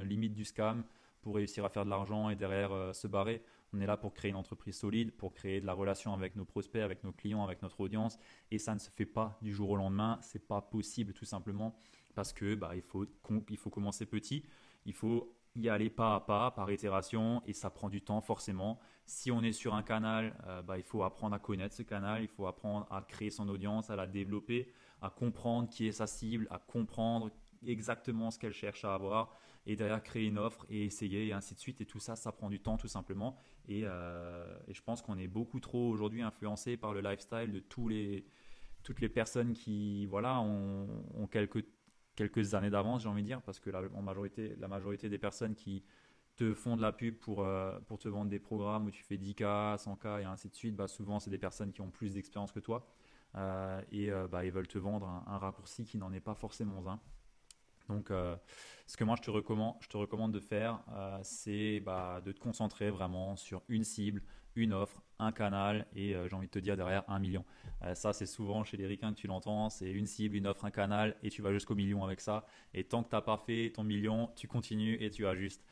limite 0.03 0.33
du 0.33 0.43
scam 0.43 0.83
pour 1.21 1.35
réussir 1.35 1.65
à 1.65 1.69
faire 1.69 1.85
de 1.85 1.89
l'argent 1.89 2.29
et 2.29 2.35
derrière 2.35 2.71
euh, 2.71 2.93
se 2.93 3.07
barrer. 3.07 3.41
On 3.73 3.79
est 3.79 3.85
là 3.85 3.97
pour 3.97 4.13
créer 4.13 4.31
une 4.31 4.37
entreprise 4.37 4.77
solide, 4.77 5.11
pour 5.11 5.33
créer 5.33 5.61
de 5.61 5.65
la 5.65 5.73
relation 5.73 6.13
avec 6.13 6.35
nos 6.35 6.45
prospects, 6.45 6.81
avec 6.81 7.03
nos 7.03 7.11
clients, 7.11 7.43
avec 7.43 7.61
notre 7.61 7.79
audience. 7.79 8.17
Et 8.51 8.57
ça 8.57 8.73
ne 8.73 8.79
se 8.79 8.89
fait 8.89 9.05
pas 9.05 9.37
du 9.41 9.53
jour 9.53 9.69
au 9.69 9.75
lendemain. 9.75 10.19
C'est 10.21 10.45
pas 10.45 10.61
possible 10.61 11.13
tout 11.13 11.25
simplement 11.25 11.75
parce 12.13 12.33
que 12.33 12.55
bah, 12.55 12.71
il, 12.75 12.81
faut, 12.81 13.05
il 13.49 13.57
faut 13.57 13.69
commencer 13.69 14.05
petit. 14.05 14.43
Il 14.85 14.93
faut 14.93 15.33
y 15.55 15.69
aller 15.69 15.89
pas 15.89 16.15
à 16.15 16.19
pas, 16.21 16.51
par 16.51 16.71
itération, 16.71 17.41
et 17.45 17.53
ça 17.53 17.69
prend 17.69 17.89
du 17.89 18.01
temps 18.01 18.21
forcément. 18.21 18.79
Si 19.05 19.31
on 19.31 19.41
est 19.41 19.51
sur 19.51 19.73
un 19.73 19.83
canal, 19.83 20.35
euh, 20.47 20.61
bah, 20.61 20.77
il 20.77 20.83
faut 20.83 21.03
apprendre 21.03 21.35
à 21.35 21.39
connaître 21.39 21.75
ce 21.75 21.83
canal, 21.83 22.21
il 22.21 22.29
faut 22.29 22.47
apprendre 22.47 22.87
à 22.89 23.01
créer 23.01 23.29
son 23.29 23.47
audience, 23.49 23.89
à 23.89 23.95
la 23.95 24.07
développer, 24.07 24.71
à 25.01 25.09
comprendre 25.09 25.67
qui 25.69 25.87
est 25.87 25.91
sa 25.91 26.07
cible, 26.07 26.47
à 26.51 26.59
comprendre 26.59 27.31
exactement 27.65 28.31
ce 28.31 28.39
qu'elle 28.39 28.53
cherche 28.53 28.85
à 28.85 28.93
avoir 28.93 29.35
et 29.65 29.75
derrière 29.75 30.01
créer 30.01 30.25
une 30.25 30.37
offre 30.37 30.65
et 30.69 30.85
essayer 30.85 31.27
et 31.27 31.33
ainsi 31.33 31.53
de 31.53 31.59
suite. 31.59 31.81
Et 31.81 31.85
tout 31.85 31.99
ça, 31.99 32.15
ça 32.15 32.31
prend 32.31 32.49
du 32.49 32.59
temps 32.59 32.77
tout 32.77 32.87
simplement. 32.87 33.37
Et, 33.67 33.83
euh, 33.85 34.57
je 34.69 34.81
pense 34.81 35.01
qu'on 35.01 35.17
est 35.17 35.27
beaucoup 35.27 35.59
trop 35.59 35.89
aujourd'hui 35.89 36.21
influencé 36.21 36.77
par 36.77 36.93
le 36.93 37.01
lifestyle 37.01 37.51
de 37.51 37.59
tous 37.59 37.87
les, 37.87 38.25
toutes 38.83 39.01
les 39.01 39.09
personnes 39.09 39.53
qui 39.53 40.05
voilà, 40.07 40.41
ont, 40.41 41.27
quelques, 41.29 41.63
quelques 42.15 42.55
années 42.55 42.69
d'avance, 42.69 43.03
j'ai 43.03 43.09
envie 43.09 43.21
de 43.21 43.27
dire, 43.27 43.41
parce 43.41 43.59
que 43.59 43.69
la, 43.69 43.81
majorité, 43.81 44.55
la 44.59 44.67
majorité 44.67 45.09
des 45.09 45.19
personnes 45.19 45.55
qui 45.55 45.83
te 46.35 46.53
font 46.53 46.75
de 46.75 46.81
la 46.81 46.91
pub 46.91 47.15
pour, 47.17 47.43
euh, 47.43 47.77
pour 47.81 47.99
te 47.99 48.07
vendre 48.07 48.31
des 48.31 48.39
programmes 48.39 48.85
où 48.87 48.91
tu 48.91 49.03
fais 49.03 49.17
10K, 49.17 49.77
100K 49.77 50.21
et 50.21 50.23
ainsi 50.23 50.49
de 50.49 50.55
suite, 50.55 50.75
bah 50.75 50.87
souvent 50.87 51.19
c'est 51.19 51.29
des 51.29 51.37
personnes 51.37 51.71
qui 51.71 51.81
ont 51.81 51.91
plus 51.91 52.13
d'expérience 52.13 52.51
que 52.51 52.59
toi. 52.59 52.87
Euh, 53.35 53.81
et 53.91 54.09
bah, 54.29 54.43
ils 54.43 54.51
veulent 54.51 54.67
te 54.67 54.77
vendre 54.77 55.07
un 55.07 55.37
raccourci 55.37 55.85
qui 55.85 55.97
n'en 55.97 56.11
est 56.11 56.19
pas 56.19 56.33
forcément 56.33 56.85
un. 56.89 56.99
Donc, 57.91 58.09
euh, 58.09 58.35
ce 58.87 58.95
que 58.95 59.03
moi 59.03 59.15
je 59.17 59.21
te 59.21 59.31
recommande, 59.31 59.75
je 59.81 59.87
te 59.87 59.97
recommande 59.97 60.31
de 60.31 60.39
faire, 60.39 60.79
euh, 60.93 61.19
c'est 61.23 61.81
bah, 61.81 62.21
de 62.25 62.31
te 62.31 62.39
concentrer 62.39 62.89
vraiment 62.89 63.35
sur 63.35 63.61
une 63.67 63.83
cible, 63.83 64.21
une 64.55 64.73
offre, 64.73 65.01
un 65.19 65.31
canal 65.31 65.85
et 65.95 66.15
euh, 66.15 66.27
j'ai 66.27 66.35
envie 66.35 66.47
de 66.47 66.51
te 66.51 66.59
dire 66.59 66.75
derrière 66.77 67.03
un 67.09 67.19
million. 67.19 67.45
ça, 67.93 68.13
c'est 68.13 68.25
souvent 68.25 68.63
chez 68.63 68.77
les 68.77 68.87
ricains 68.87 69.13
que 69.13 69.19
tu 69.19 69.27
l'entends, 69.27 69.69
c'est 69.69 69.91
une 69.91 70.05
cible, 70.05 70.35
une 70.35 70.47
offre, 70.47 70.65
un 70.65 70.71
canal 70.71 71.15
et 71.21 71.29
tu 71.29 71.41
vas 71.41 71.51
jusqu'au 71.51 71.75
million 71.75 72.03
avec 72.03 72.21
ça. 72.21 72.45
Et 72.73 72.83
tant 72.83 73.03
que 73.03 73.09
tu 73.09 73.15
n'as 73.15 73.21
pas 73.21 73.37
fait 73.37 73.71
ton 73.73 73.83
million, 73.83 74.29
tu 74.35 74.47
continues 74.47 74.97
et 75.01 75.09
tu 75.09 75.27
ajustes. 75.27 75.63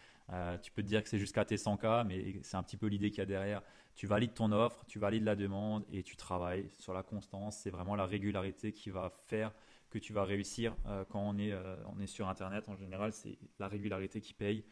tu 0.61 0.71
peux 0.71 0.83
te 0.83 0.87
dire 0.87 1.01
que 1.01 1.09
c'est 1.09 1.19
jusqu'à 1.19 1.45
tes 1.45 1.55
100K, 1.55 2.05
mais 2.05 2.39
c'est 2.43 2.57
un 2.57 2.63
petit 2.63 2.77
peu 2.77 2.87
l'idée 2.87 3.09
qu'il 3.09 3.19
y 3.19 3.21
a 3.21 3.25
derrière. 3.25 3.61
Tu 3.95 4.07
valides 4.07 4.33
ton 4.33 4.51
offre, 4.51 4.85
tu 4.87 4.99
valides 4.99 5.23
la 5.23 5.35
demande 5.35 5.83
et 5.91 6.03
tu 6.03 6.15
travailles 6.15 6.69
sur 6.77 6.93
la 6.93 7.03
constance. 7.03 7.57
C'est 7.57 7.69
vraiment 7.69 7.95
la 7.95 8.05
régularité 8.05 8.71
qui 8.71 8.89
va 8.89 9.09
faire 9.09 9.51
que 9.89 9.99
tu 9.99 10.13
vas 10.13 10.23
réussir 10.23 10.75
quand 11.09 11.21
on 11.21 11.37
est, 11.37 11.53
on 11.87 11.99
est 11.99 12.07
sur 12.07 12.27
Internet. 12.27 12.69
En 12.69 12.75
général, 12.75 13.13
c'est 13.13 13.37
la 13.59 13.67
régularité 13.67 14.21
qui 14.21 14.33
paye. 14.33 14.63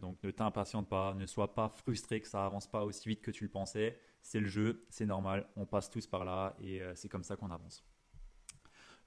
donc 0.00 0.22
ne 0.22 0.30
t'impatiente 0.30 0.88
pas, 0.88 1.14
ne 1.14 1.26
sois 1.26 1.54
pas 1.54 1.68
frustré 1.68 2.20
que 2.20 2.28
ça 2.28 2.44
avance 2.44 2.66
pas 2.66 2.84
aussi 2.84 3.08
vite 3.08 3.20
que 3.20 3.30
tu 3.30 3.44
le 3.44 3.50
pensais. 3.50 3.98
C'est 4.22 4.40
le 4.40 4.48
jeu, 4.48 4.86
c'est 4.88 5.06
normal, 5.06 5.48
on 5.56 5.66
passe 5.66 5.90
tous 5.90 6.06
par 6.06 6.24
là 6.24 6.56
et 6.60 6.80
c'est 6.94 7.08
comme 7.08 7.24
ça 7.24 7.36
qu'on 7.36 7.50
avance. 7.50 7.84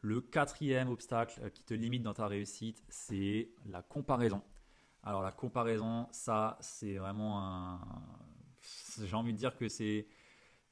Le 0.02 0.20
quatrième 0.20 0.90
obstacle 0.90 1.52
qui 1.52 1.64
te 1.64 1.76
limite 1.76 2.02
dans 2.02 2.14
ta 2.14 2.26
réussite, 2.26 2.84
c'est 2.90 3.50
la 3.66 3.84
comparaison. 3.84 4.42
Alors 5.04 5.22
la 5.22 5.32
comparaison, 5.32 6.08
ça, 6.12 6.58
c'est 6.60 6.96
vraiment 6.96 7.40
un... 7.44 7.80
J'ai 9.04 9.16
envie 9.16 9.34
de 9.34 9.38
dire 9.38 9.56
que 9.56 9.68
c'est... 9.68 10.08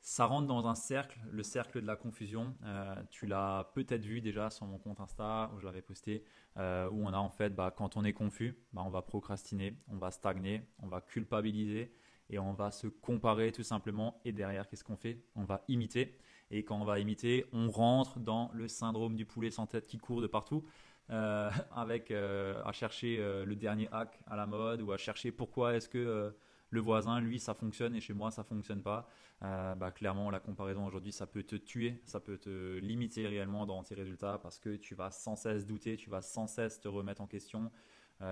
Ça 0.02 0.26
rentre 0.26 0.48
dans 0.48 0.66
un 0.68 0.76
cercle, 0.76 1.20
le 1.30 1.44
cercle 1.44 1.82
de 1.82 1.88
la 1.88 1.98
confusion. 1.98 2.56
Euh, 2.64 2.96
tu 3.10 3.28
l'as 3.28 3.70
peut-être 3.74 4.06
vu 4.06 4.22
déjà 4.22 4.50
sur 4.50 4.66
mon 4.66 4.78
compte 4.78 5.02
Insta 5.02 5.52
où 5.54 5.60
je 5.60 5.66
l'avais 5.66 5.82
posté, 5.82 6.24
euh, 6.58 6.90
où 6.90 7.06
on 7.06 7.12
a 7.12 7.18
en 7.18 7.30
fait, 7.30 7.54
bah, 7.54 7.74
quand 7.76 7.98
on 7.98 8.06
est 8.06 8.14
confus, 8.14 8.58
bah, 8.72 8.82
on 8.86 8.90
va 8.90 9.02
procrastiner, 9.02 9.78
on 9.90 9.98
va 9.98 10.12
stagner, 10.12 10.64
on 10.82 10.88
va 10.88 11.02
culpabiliser 11.02 11.94
et 12.30 12.40
on 12.40 12.54
va 12.54 12.72
se 12.72 12.88
comparer 12.88 13.52
tout 13.52 13.64
simplement. 13.64 14.22
Et 14.24 14.32
derrière, 14.32 14.70
qu'est-ce 14.70 14.86
qu'on 14.86 14.96
fait? 14.96 15.22
On 15.36 15.44
va 15.44 15.64
imiter. 15.68 16.18
Et 16.50 16.64
quand 16.64 16.80
on 16.80 16.86
va 16.86 17.00
imiter, 17.00 17.46
on 17.52 17.70
rentre 17.70 18.20
dans 18.20 18.52
le 18.54 18.70
syndrome 18.70 19.16
du 19.16 19.26
poulet 19.26 19.52
sans 19.52 19.68
tête 19.68 19.86
qui 19.86 19.98
court 19.98 20.22
de 20.22 20.28
partout. 20.28 20.64
Euh, 21.10 21.50
avec 21.76 22.12
à 22.12 22.72
chercher 22.72 23.18
le 23.18 23.56
dernier 23.56 23.90
hack 23.92 24.18
à 24.28 24.38
la 24.38 24.46
mode 24.46 24.82
ou 24.82 24.94
à 24.94 24.98
chercher 24.98 25.34
pourquoi 25.34 25.76
est-ce 25.76 25.90
que 25.90 26.34
le 26.70 26.82
voisin, 26.82 27.20
lui, 27.20 27.40
ça 27.40 27.54
fonctionne 27.54 27.96
et 27.96 28.02
chez 28.02 28.14
moi, 28.14 28.32
ça 28.32 28.44
fonctionne 28.44 28.82
pas. 28.82 29.08
bah, 29.42 29.92
clairement, 29.94 30.30
la 30.32 30.40
comparaison 30.40 30.86
aujourd'hui, 30.86 31.12
ça 31.12 31.28
peut 31.28 31.44
te 31.44 31.56
tuer, 31.56 32.02
ça 32.06 32.20
peut 32.20 32.38
te 32.38 32.78
limiter 32.80 33.28
réellement 33.28 33.66
dans 33.66 33.84
tes 33.84 33.96
résultats 33.96 34.38
parce 34.40 34.60
que 34.60 34.76
tu 34.76 34.96
vas 34.96 35.12
sans 35.12 35.36
cesse 35.36 35.66
douter, 35.66 35.98
tu 35.98 36.10
vas 36.10 36.22
sans 36.22 36.48
cesse 36.48 36.80
te 36.80 36.88
remettre 36.88 37.22
en 37.22 37.28
question, 37.28 37.72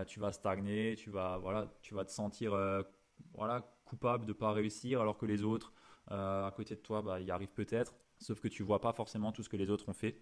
tu 0.07 0.19
vas 0.19 0.31
stagner, 0.31 0.95
tu 0.97 1.09
vas, 1.09 1.37
voilà, 1.37 1.73
tu 1.81 1.93
vas 1.95 2.05
te 2.05 2.11
sentir 2.11 2.53
voilà, 3.33 3.61
coupable 3.85 4.25
de 4.25 4.33
pas 4.33 4.51
réussir 4.51 5.01
alors 5.01 5.17
que 5.17 5.25
les 5.25 5.43
autres 5.43 5.73
à 6.07 6.51
côté 6.55 6.75
de 6.75 6.81
toi, 6.81 7.01
bah, 7.01 7.19
y 7.19 7.31
arrivent 7.31 7.53
peut-être, 7.53 7.93
sauf 8.19 8.39
que 8.39 8.47
tu 8.47 8.63
vois 8.63 8.81
pas 8.81 8.93
forcément 8.93 9.31
tout 9.31 9.43
ce 9.43 9.49
que 9.49 9.57
les 9.57 9.69
autres 9.69 9.89
ont 9.89 9.93
fait. 9.93 10.21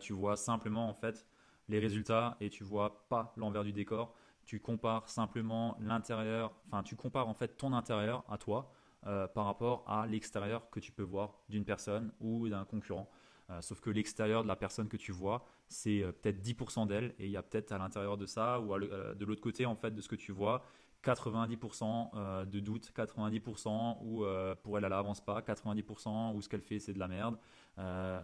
tu 0.00 0.12
vois 0.12 0.36
simplement 0.36 0.88
en 0.88 0.94
fait 0.94 1.26
les 1.68 1.78
résultats 1.78 2.36
et 2.40 2.48
tu 2.50 2.64
vois 2.64 3.06
pas 3.08 3.32
l'envers 3.36 3.64
du 3.64 3.72
décor. 3.72 4.14
Tu 4.48 4.60
compares 4.60 5.10
simplement 5.10 5.76
l'intérieur, 5.78 6.54
enfin 6.68 6.82
tu 6.82 6.96
compares 6.96 7.28
en 7.28 7.34
fait 7.34 7.58
ton 7.58 7.74
intérieur 7.74 8.24
à 8.30 8.38
toi 8.38 8.72
euh, 9.06 9.28
par 9.28 9.44
rapport 9.44 9.84
à 9.86 10.06
l'extérieur 10.06 10.70
que 10.70 10.80
tu 10.80 10.90
peux 10.90 11.02
voir 11.02 11.34
d'une 11.50 11.66
personne 11.66 12.12
ou 12.18 12.48
d'un 12.48 12.64
concurrent. 12.64 13.10
Euh, 13.50 13.60
sauf 13.60 13.82
que 13.82 13.90
l'extérieur 13.90 14.44
de 14.44 14.48
la 14.48 14.56
personne 14.56 14.88
que 14.88 14.96
tu 14.96 15.12
vois, 15.12 15.44
c'est 15.68 16.02
euh, 16.02 16.12
peut-être 16.12 16.40
10% 16.40 16.86
d'elle 16.86 17.14
et 17.18 17.26
il 17.26 17.30
y 17.30 17.36
a 17.36 17.42
peut-être 17.42 17.72
à 17.72 17.78
l'intérieur 17.78 18.16
de 18.16 18.24
ça 18.24 18.58
ou 18.58 18.74
de 18.78 19.24
l'autre 19.26 19.42
côté 19.42 19.66
en 19.66 19.76
fait 19.76 19.90
de 19.90 20.00
ce 20.00 20.08
que 20.08 20.16
tu 20.16 20.32
vois, 20.32 20.62
90% 21.04 22.10
euh, 22.14 22.44
de 22.44 22.60
doute, 22.60 22.92
90% 22.96 23.98
où 24.02 24.24
euh, 24.24 24.54
pour 24.62 24.78
elle 24.78 24.84
elle 24.84 24.92
avance 24.92 25.20
pas, 25.20 25.40
90% 25.40 26.34
où 26.34 26.42
ce 26.42 26.48
qu'elle 26.48 26.62
fait 26.62 26.78
c'est 26.78 26.92
de 26.92 26.98
la 26.98 27.08
merde. 27.08 27.36
Euh, 27.78 28.20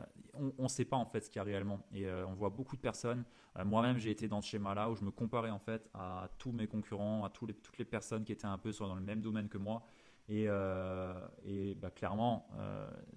on 0.59 0.65
ne 0.65 0.69
sait 0.69 0.85
pas 0.85 0.97
en 0.97 1.07
fait 1.07 1.21
ce 1.21 1.31
qu'il 1.31 1.39
y 1.39 1.41
a 1.41 1.45
réellement. 1.45 1.81
Et 1.95 2.11
on 2.11 2.35
voit 2.35 2.51
beaucoup 2.51 2.77
de 2.77 2.81
personnes. 2.81 3.25
Moi-même 3.65 3.99
j'ai 3.99 4.11
été 4.11 4.27
dans 4.27 4.43
ce 4.43 4.49
schéma-là 4.49 4.91
où 4.91 4.97
je 4.97 5.05
me 5.05 5.13
comparais 5.13 5.51
en 5.51 5.61
fait 5.61 5.89
à 5.95 6.29
tous 6.39 6.51
mes 6.51 6.67
concurrents, 6.67 7.25
à 7.25 7.31
toutes 7.31 7.79
les 7.79 7.85
personnes 7.85 8.25
qui 8.25 8.33
étaient 8.33 8.47
un 8.47 8.59
peu 8.59 8.73
dans 8.81 8.97
le 8.97 9.01
même 9.01 9.21
domaine 9.21 9.49
que 9.49 9.59
moi. 9.59 9.87
Et, 10.29 10.49
bah, 10.49 11.91
clairement 11.95 12.49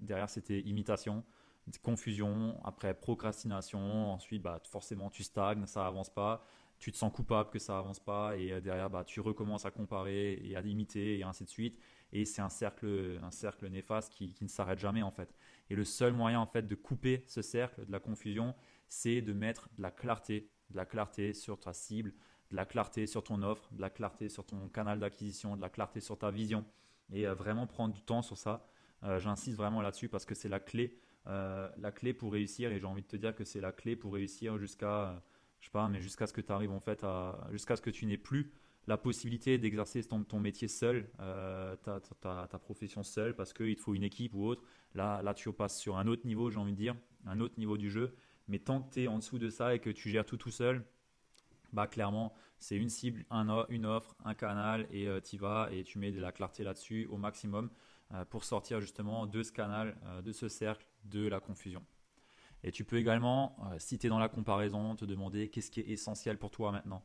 derrière 0.00 0.30
c'était 0.30 0.60
imitation 0.60 1.24
confusion, 1.76 2.58
après 2.64 2.94
procrastination, 2.94 4.12
ensuite 4.12 4.42
bah, 4.42 4.60
forcément 4.70 5.10
tu 5.10 5.22
stagnes, 5.22 5.66
ça 5.66 5.86
avance 5.86 6.08
pas, 6.08 6.42
tu 6.78 6.92
te 6.92 6.96
sens 6.96 7.12
coupable 7.12 7.50
que 7.50 7.58
ça 7.58 7.78
avance 7.78 8.00
pas. 8.00 8.36
Et 8.38 8.52
euh, 8.52 8.60
derrière 8.60 8.88
bah, 8.88 9.04
tu 9.04 9.20
recommences 9.20 9.66
à 9.66 9.70
comparer 9.70 10.40
et 10.42 10.56
à 10.56 10.60
imiter 10.60 11.18
et 11.18 11.22
ainsi 11.24 11.44
de 11.44 11.50
suite 11.50 11.78
et 12.12 12.24
c'est 12.24 12.42
un 12.42 12.48
cercle 12.48 13.18
un 13.22 13.30
cercle 13.30 13.68
néfaste 13.68 14.12
qui, 14.12 14.34
ne 14.40 14.48
s'arrête 14.48 14.78
jamais 14.78 15.02
en 15.02 15.10
fait. 15.10 15.34
Et 15.70 15.74
le 15.74 15.84
seul 15.84 16.12
moyen 16.12 16.40
en 16.40 16.46
fait 16.46 16.62
de 16.62 16.74
couper 16.74 17.24
ce 17.26 17.42
cercle 17.42 17.86
de 17.86 17.92
la 17.92 18.00
confusion 18.00 18.54
c'est 18.88 19.20
de 19.20 19.32
mettre 19.32 19.68
de 19.76 19.82
la 19.82 19.90
clarté 19.90 20.50
de 20.70 20.76
la 20.76 20.86
clarté 20.86 21.34
sur 21.34 21.58
ta 21.58 21.72
cible 21.72 22.12
de 22.50 22.56
la 22.56 22.64
clarté 22.64 23.06
sur 23.06 23.22
ton 23.22 23.42
offre 23.42 23.68
de 23.72 23.80
la 23.80 23.90
clarté 23.90 24.28
sur 24.28 24.44
ton 24.44 24.68
canal 24.68 24.98
d'acquisition 24.98 25.56
de 25.56 25.60
la 25.60 25.68
clarté 25.68 26.00
sur 26.00 26.18
ta 26.18 26.30
vision. 26.30 26.64
Et 27.12 27.26
euh, 27.26 27.34
vraiment 27.34 27.66
prendre 27.66 27.94
du 27.94 28.02
temps 28.02 28.22
sur 28.22 28.36
ça. 28.36 28.66
Euh, 29.04 29.18
j'insiste 29.18 29.56
vraiment 29.56 29.80
là-dessus 29.80 30.08
parce 30.08 30.24
que 30.24 30.34
c'est 30.34 30.48
la 30.48 30.60
clé 30.60 30.98
la 31.26 31.92
clé 31.92 32.14
pour 32.14 32.32
réussir. 32.32 32.72
Et 32.72 32.80
j'ai 32.80 32.86
envie 32.86 33.02
de 33.02 33.06
te 33.06 33.16
dire 33.16 33.34
que 33.34 33.44
c'est 33.44 33.60
la 33.60 33.70
clé 33.70 33.96
pour 33.96 34.14
réussir 34.14 34.56
jusqu'à 34.56 35.22
je 35.60 35.66
sais 35.66 35.70
pas, 35.70 35.86
mais 35.88 36.00
jusqu'à 36.00 36.26
ce 36.26 36.32
que 36.32 36.40
tu 36.40 36.50
arrives 36.50 36.70
en 36.70 36.80
fait 36.80 37.04
jusqu'à 37.50 37.76
ce 37.76 37.82
que 37.82 37.90
tu 37.90 38.06
n'aies 38.06 38.16
plus 38.16 38.50
la 38.88 38.96
possibilité 38.96 39.58
d'exercer 39.58 40.02
ton, 40.02 40.40
métier 40.40 40.66
seul, 40.66 41.10
euh, 41.20 41.76
ta, 41.76 42.58
profession 42.58 43.02
seule, 43.02 43.36
parce 43.36 43.52
qu'il 43.52 43.76
te 43.76 43.82
faut 43.82 43.94
une 43.94 44.02
équipe 44.02 44.34
ou 44.34 44.46
autre. 44.46 44.62
Là, 44.94 45.34
tu 45.34 45.52
passes 45.52 45.78
sur 45.78 45.98
un 45.98 46.06
autre 46.06 46.26
niveau, 46.26 46.50
j'ai 46.50 46.56
envie 46.56 46.72
de 46.72 46.78
dire, 46.78 46.96
un 47.26 47.38
autre 47.40 47.58
niveau 47.58 47.76
du 47.76 47.90
jeu. 47.90 48.16
Mais 48.48 48.58
tant 48.58 48.80
que 48.80 48.94
tu 48.94 49.02
es 49.02 49.06
en 49.06 49.18
dessous 49.18 49.38
de 49.38 49.50
ça 49.50 49.74
et 49.74 49.78
que 49.78 49.90
tu 49.90 50.08
gères 50.08 50.24
tout 50.24 50.38
tout 50.38 50.50
seul, 50.50 50.86
bah 51.74 51.86
clairement, 51.86 52.32
c'est 52.58 52.76
une 52.76 52.88
cible, 52.88 53.26
un, 53.30 53.66
une 53.68 53.84
offre, 53.84 54.16
un 54.24 54.32
canal, 54.32 54.88
et 54.90 55.06
euh, 55.06 55.20
tu 55.20 55.36
vas 55.36 55.68
et 55.70 55.84
tu 55.84 55.98
mets 55.98 56.10
de 56.10 56.18
la 56.18 56.32
clarté 56.32 56.64
là-dessus 56.64 57.06
au 57.10 57.18
maximum 57.18 57.68
euh, 58.14 58.24
pour 58.24 58.44
sortir 58.44 58.80
justement 58.80 59.26
de 59.26 59.42
ce 59.42 59.52
canal, 59.52 59.98
de 60.24 60.32
ce 60.32 60.48
cercle, 60.48 60.86
de 61.04 61.28
la 61.28 61.40
confusion. 61.40 61.84
Et 62.64 62.72
tu 62.72 62.84
peux 62.84 62.96
également, 62.96 63.54
si 63.76 63.98
tu 63.98 64.06
es 64.06 64.08
dans 64.08 64.18
la 64.18 64.30
comparaison, 64.30 64.96
te 64.96 65.04
demander 65.04 65.50
qu'est-ce 65.50 65.70
qui 65.70 65.80
est 65.80 65.90
essentiel 65.90 66.38
pour 66.38 66.50
toi 66.50 66.72
maintenant. 66.72 67.04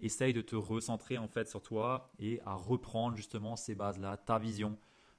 Essaye 0.00 0.32
de 0.32 0.40
te 0.40 0.56
recentrer 0.56 1.18
en 1.18 1.28
fait 1.28 1.48
sur 1.48 1.62
toi 1.62 2.10
et 2.18 2.40
à 2.44 2.54
reprendre 2.54 3.16
justement 3.16 3.56
ces 3.56 3.74
bases-là, 3.74 4.16
ta 4.16 4.38
vision, 4.38 4.78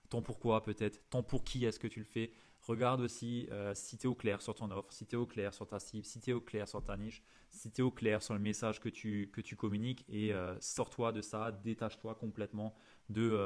ton 0.09 0.21
pourquoi 0.21 0.63
peut-être, 0.63 1.01
ton 1.09 1.23
pour 1.23 1.43
qui 1.43 1.65
est-ce 1.65 1.79
que 1.79 1.87
tu 1.87 1.99
le 1.99 2.05
fais. 2.05 2.31
Regarde 2.61 3.01
aussi 3.01 3.47
euh, 3.51 3.73
si 3.73 3.97
tu 3.97 4.05
es 4.05 4.09
au 4.09 4.13
clair 4.13 4.41
sur 4.41 4.53
ton 4.53 4.69
offre, 4.69 4.91
si 4.93 5.05
tu 5.07 5.15
es 5.15 5.17
au 5.17 5.25
clair 5.25 5.53
sur 5.53 5.67
ta 5.67 5.79
cible, 5.79 6.05
si 6.05 6.19
tu 6.19 6.29
es 6.29 6.33
au 6.33 6.41
clair 6.41 6.67
sur 6.67 6.83
ta 6.83 6.95
niche, 6.95 7.23
si 7.49 7.71
tu 7.71 7.81
es 7.81 7.83
au 7.83 7.91
clair 7.91 8.21
sur 8.21 8.33
le 8.35 8.39
message 8.39 8.79
que 8.79 8.89
tu, 8.89 9.29
que 9.33 9.41
tu 9.41 9.55
communiques 9.55 10.05
et 10.09 10.33
euh, 10.33 10.55
sors-toi 10.59 11.11
de 11.11 11.21
ça, 11.21 11.51
détache-toi 11.51 12.15
complètement 12.15 12.75
de, 13.09 13.37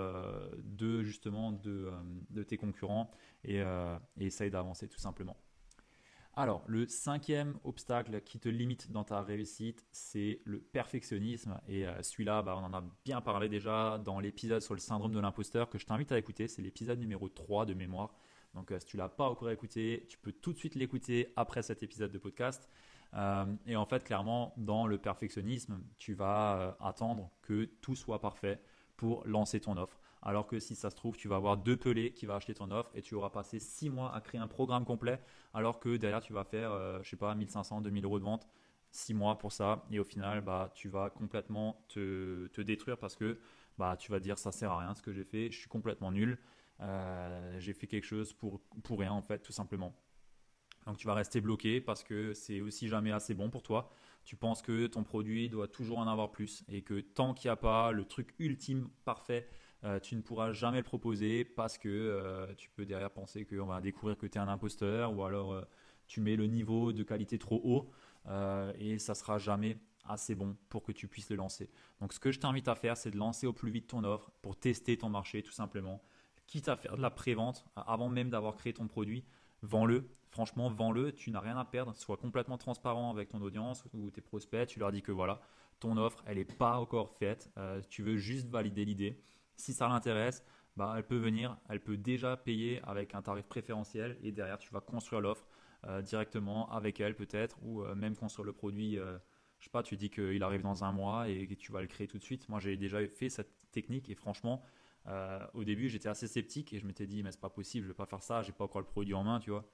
de 0.63 1.01
justement 1.01 1.51
de, 1.51 1.89
de, 2.29 2.43
tes 2.43 2.57
concurrents 2.57 3.09
et, 3.43 3.59
et 3.59 4.25
essaye 4.25 4.51
d'avancer 4.51 4.87
tout 4.87 4.99
simplement. 4.99 5.37
Alors, 6.37 6.63
le 6.67 6.85
cinquième 6.85 7.57
obstacle 7.63 8.19
qui 8.21 8.39
te 8.39 8.49
limite 8.49 8.91
dans 8.91 9.05
ta 9.05 9.21
réussite, 9.21 9.85
c'est 9.93 10.41
le 10.43 10.59
perfectionnisme. 10.59 11.57
Et 11.69 11.87
euh, 11.87 12.01
celui-là, 12.01 12.41
bah, 12.41 12.55
on 12.57 12.65
en 12.65 12.73
a 12.73 12.83
bien 13.05 13.21
parlé 13.21 13.47
déjà 13.47 14.01
dans 14.03 14.19
l'épisode 14.19 14.61
sur 14.61 14.73
le 14.73 14.81
syndrome 14.81 15.13
de 15.13 15.19
l'imposteur 15.21 15.69
que 15.69 15.77
je 15.77 15.85
t'invite 15.85 16.11
à 16.11 16.17
écouter. 16.17 16.49
C'est 16.49 16.61
l'épisode 16.61 16.99
numéro 16.99 17.29
3 17.29 17.65
de 17.65 17.73
mémoire. 17.73 18.13
Donc, 18.53 18.71
euh, 18.71 18.79
si 18.79 18.85
tu 18.85 18.97
l'as 18.97 19.07
pas 19.07 19.29
encore 19.29 19.49
écouté, 19.49 20.05
tu 20.09 20.17
peux 20.17 20.33
tout 20.33 20.51
de 20.51 20.57
suite 20.57 20.75
l'écouter 20.75 21.31
après 21.37 21.63
cet 21.63 21.83
épisode 21.83 22.11
de 22.11 22.17
podcast. 22.17 22.67
Euh, 23.13 23.45
et 23.65 23.77
en 23.77 23.85
fait, 23.85 24.03
clairement, 24.03 24.53
dans 24.57 24.87
le 24.87 24.97
perfectionnisme, 24.97 25.81
tu 25.99 26.15
vas 26.15 26.75
attendre 26.81 27.31
que 27.43 27.63
tout 27.79 27.95
soit 27.95 28.19
parfait 28.19 28.59
pour 28.97 29.25
lancer 29.25 29.61
ton 29.61 29.77
offre. 29.77 30.01
Alors 30.25 30.47
que 30.47 30.59
si 30.59 30.73
ça 30.73 30.89
se 30.89 30.95
trouve, 30.95 31.15
tu 31.15 31.27
vas 31.27 31.35
avoir 31.35 31.55
deux 31.55 31.77
pelés 31.77 32.11
qui 32.11 32.25
vont 32.25 32.33
acheter 32.33 32.55
ton 32.55 32.71
offre 32.71 32.89
et 32.95 33.03
tu 33.03 33.13
auras 33.13 33.29
passé 33.29 33.59
six 33.59 33.91
mois 33.91 34.13
à 34.13 34.21
créer 34.21 34.41
un 34.41 34.47
programme 34.47 34.83
complet, 34.83 35.21
alors 35.53 35.79
que 35.79 35.97
derrière 35.97 36.21
tu 36.21 36.33
vas 36.33 36.43
faire, 36.43 36.71
euh, 36.71 36.99
je 37.03 37.09
sais 37.11 37.15
pas, 37.15 37.35
1500, 37.35 37.81
2000 37.81 38.03
euros 38.05 38.17
de 38.17 38.23
vente, 38.23 38.47
six 38.89 39.13
mois 39.13 39.37
pour 39.37 39.51
ça, 39.51 39.85
et 39.91 39.99
au 39.99 40.03
final, 40.03 40.41
bah, 40.41 40.71
tu 40.73 40.89
vas 40.89 41.11
complètement 41.11 41.85
te, 41.89 42.49
détruire 42.61 42.97
parce 42.97 43.15
que 43.15 43.39
bah, 43.77 43.97
tu 43.97 44.11
vas 44.11 44.19
dire 44.19 44.39
ça 44.39 44.51
sert 44.51 44.71
à 44.71 44.79
rien 44.79 44.95
ce 44.95 45.03
que 45.03 45.13
j'ai 45.13 45.25
fait, 45.25 45.51
je 45.51 45.59
suis 45.59 45.69
complètement 45.69 46.11
nul, 46.11 46.39
euh, 46.81 47.59
j'ai 47.59 47.73
fait 47.73 47.85
quelque 47.85 48.05
chose 48.05 48.33
pour, 48.33 48.61
pour 48.83 48.99
rien 48.99 49.11
en 49.11 49.21
fait, 49.21 49.39
tout 49.39 49.53
simplement. 49.53 49.95
Donc 50.87 50.97
tu 50.97 51.05
vas 51.05 51.13
rester 51.13 51.39
bloqué 51.39 51.81
parce 51.81 52.03
que 52.03 52.33
c'est 52.33 52.61
aussi 52.61 52.87
jamais 52.87 53.11
assez 53.11 53.33
bon 53.35 53.49
pour 53.49 53.63
toi. 53.63 53.89
Tu 54.23 54.35
penses 54.35 54.61
que 54.61 54.87
ton 54.87 55.03
produit 55.03 55.49
doit 55.49 55.67
toujours 55.67 55.99
en 55.99 56.07
avoir 56.07 56.31
plus 56.31 56.63
et 56.67 56.81
que 56.81 56.99
tant 56.99 57.33
qu'il 57.33 57.49
n'y 57.49 57.53
a 57.53 57.55
pas 57.55 57.91
le 57.91 58.05
truc 58.05 58.33
ultime 58.39 58.89
parfait 59.03 59.47
euh, 59.83 59.99
tu 59.99 60.15
ne 60.15 60.21
pourras 60.21 60.51
jamais 60.51 60.77
le 60.77 60.83
proposer 60.83 61.45
parce 61.45 61.77
que 61.77 61.89
euh, 61.89 62.53
tu 62.55 62.69
peux 62.71 62.85
derrière 62.85 63.11
penser 63.11 63.45
qu'on 63.45 63.65
va 63.65 63.81
découvrir 63.81 64.17
que 64.17 64.25
tu 64.25 64.37
es 64.37 64.41
un 64.41 64.47
imposteur 64.47 65.15
ou 65.15 65.23
alors 65.23 65.53
euh, 65.53 65.61
tu 66.07 66.21
mets 66.21 66.35
le 66.35 66.47
niveau 66.47 66.91
de 66.93 67.03
qualité 67.03 67.37
trop 67.37 67.61
haut 67.63 67.91
et 68.79 68.97
ça 68.97 69.13
sera 69.13 69.37
jamais 69.37 69.77
assez 70.03 70.33
bon 70.33 70.57
pour 70.69 70.81
que 70.81 70.91
tu 70.91 71.07
puisses 71.07 71.29
le 71.29 71.35
lancer. 71.35 71.69
Donc 72.01 72.11
ce 72.11 72.19
que 72.19 72.31
je 72.31 72.39
t'invite 72.39 72.67
à 72.67 72.73
faire, 72.73 72.97
c'est 72.97 73.11
de 73.11 73.17
lancer 73.17 73.45
au 73.45 73.53
plus 73.53 73.69
vite 73.69 73.87
ton 73.87 74.03
offre 74.03 74.31
pour 74.41 74.55
tester 74.55 74.97
ton 74.97 75.09
marché 75.09 75.43
tout 75.43 75.51
simplement. 75.51 76.01
Quitte 76.47 76.67
à 76.67 76.75
faire 76.75 76.97
de 76.97 77.03
la 77.03 77.11
pré-vente 77.11 77.65
avant 77.75 78.09
même 78.09 78.31
d'avoir 78.31 78.55
créé 78.55 78.73
ton 78.73 78.87
produit, 78.87 79.23
vends-le. 79.61 80.09
Franchement, 80.29 80.69
vends-le. 80.69 81.11
Tu 81.11 81.29
n'as 81.29 81.39
rien 81.39 81.55
à 81.55 81.65
perdre. 81.65 81.95
Sois 81.95 82.17
complètement 82.17 82.57
transparent 82.57 83.11
avec 83.11 83.29
ton 83.29 83.41
audience 83.41 83.83
ou 83.93 84.09
tes 84.09 84.21
prospects. 84.21 84.67
Tu 84.67 84.79
leur 84.79 84.91
dis 84.91 85.03
que 85.03 85.11
voilà, 85.11 85.39
ton 85.79 85.95
offre, 85.97 86.23
elle 86.25 86.37
n'est 86.37 86.45
pas 86.45 86.79
encore 86.79 87.11
faite. 87.11 87.51
tu 87.89 88.01
veux 88.01 88.17
juste 88.17 88.47
valider 88.47 88.85
l'idée. 88.85 89.21
Si 89.55 89.73
ça 89.73 89.87
l'intéresse, 89.87 90.43
bah, 90.75 90.93
elle 90.97 91.05
peut 91.05 91.17
venir, 91.17 91.57
elle 91.69 91.81
peut 91.81 91.97
déjà 91.97 92.37
payer 92.37 92.81
avec 92.83 93.15
un 93.15 93.21
tarif 93.21 93.47
préférentiel 93.47 94.17
et 94.21 94.31
derrière 94.31 94.57
tu 94.57 94.73
vas 94.73 94.81
construire 94.81 95.21
l'offre 95.21 95.47
directement 96.03 96.67
avec 96.71 96.99
elle 96.99 97.15
peut-être, 97.15 97.59
ou 97.61 97.83
même 97.93 98.15
construire 98.15 98.45
le 98.45 98.53
produit 98.53 98.97
je 99.59 99.65
sais 99.65 99.71
pas, 99.71 99.83
tu 99.83 99.97
dis 99.97 100.09
qu'il 100.09 100.43
arrive 100.43 100.61
dans 100.61 100.83
un 100.83 100.91
mois 100.91 101.27
et 101.29 101.47
que 101.47 101.53
tu 101.53 101.71
vas 101.71 101.81
le 101.81 101.87
créer 101.87 102.07
tout 102.07 102.17
de 102.17 102.23
suite. 102.23 102.47
Moi, 102.49 102.59
j'ai 102.59 102.77
déjà 102.77 103.05
fait 103.07 103.29
cette 103.29 103.67
technique 103.71 104.09
et 104.09 104.15
franchement, 104.15 104.61
euh, 105.07 105.39
au 105.53 105.63
début, 105.63 105.89
j'étais 105.89 106.09
assez 106.09 106.27
sceptique 106.27 106.73
et 106.73 106.79
je 106.79 106.85
m'étais 106.85 107.07
dit, 107.07 107.23
mais 107.23 107.31
c'est 107.31 107.41
pas 107.41 107.49
possible, 107.49 107.85
je 107.85 107.91
vais 107.91 107.95
pas 107.95 108.05
faire 108.05 108.21
ça, 108.21 108.41
j'ai 108.41 108.51
pas 108.51 108.65
encore 108.65 108.81
le 108.81 108.87
produit 108.87 109.13
en 109.13 109.23
main, 109.23 109.39
tu 109.39 109.49
vois. 109.49 109.67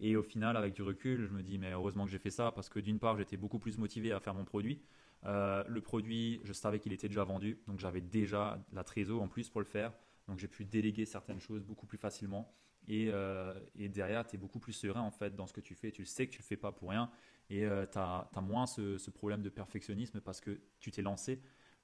Et 0.00 0.16
au 0.16 0.22
final, 0.22 0.56
avec 0.56 0.74
du 0.74 0.82
recul, 0.82 1.26
je 1.26 1.32
me 1.32 1.42
dis, 1.42 1.58
mais 1.58 1.72
heureusement 1.72 2.04
que 2.04 2.10
j'ai 2.10 2.18
fait 2.18 2.30
ça 2.30 2.52
parce 2.52 2.68
que 2.68 2.78
d'une 2.78 2.98
part, 2.98 3.16
j'étais 3.16 3.36
beaucoup 3.36 3.58
plus 3.58 3.78
motivé 3.78 4.12
à 4.12 4.20
faire 4.20 4.34
mon 4.34 4.44
produit. 4.44 4.82
Euh, 5.26 5.64
le 5.66 5.80
produit, 5.80 6.40
je 6.44 6.52
savais 6.52 6.78
qu'il 6.78 6.92
était 6.92 7.08
déjà 7.08 7.24
vendu, 7.24 7.58
donc 7.66 7.78
j'avais 7.78 8.00
déjà 8.00 8.64
la 8.72 8.84
trésor 8.84 9.22
en 9.22 9.28
plus 9.28 9.50
pour 9.50 9.60
le 9.60 9.66
faire. 9.66 9.92
Donc 10.28 10.38
j'ai 10.38 10.48
pu 10.48 10.64
déléguer 10.64 11.04
certaines 11.04 11.40
choses 11.40 11.64
beaucoup 11.64 11.86
plus 11.86 11.98
facilement. 11.98 12.52
Et, 12.88 13.10
euh, 13.12 13.52
derrière, 13.74 14.24
tu 14.26 14.36
es 14.36 14.38
beaucoup 14.38 14.60
plus 14.60 14.72
serein 14.72 15.02
en 15.02 15.10
fait 15.10 15.34
dans 15.34 15.46
ce 15.46 15.52
que 15.52 15.60
tu 15.60 15.74
fais. 15.74 15.90
Tu 15.90 16.04
sais 16.04 16.26
que 16.26 16.32
tu 16.32 16.38
le 16.38 16.44
fais 16.44 16.56
pas 16.56 16.72
pour 16.72 16.90
rien. 16.90 17.10
Et 17.50 17.60
tu 17.60 17.98
as, 17.98 18.28
moins 18.42 18.66
ce, 18.66 19.10
problème 19.10 19.42
de 19.42 19.48
perfectionnisme 19.48 20.20
parce 20.20 20.40
que 20.40 20.60
tu 20.78 20.90
t'es 20.90 21.02
lancé 21.02 21.40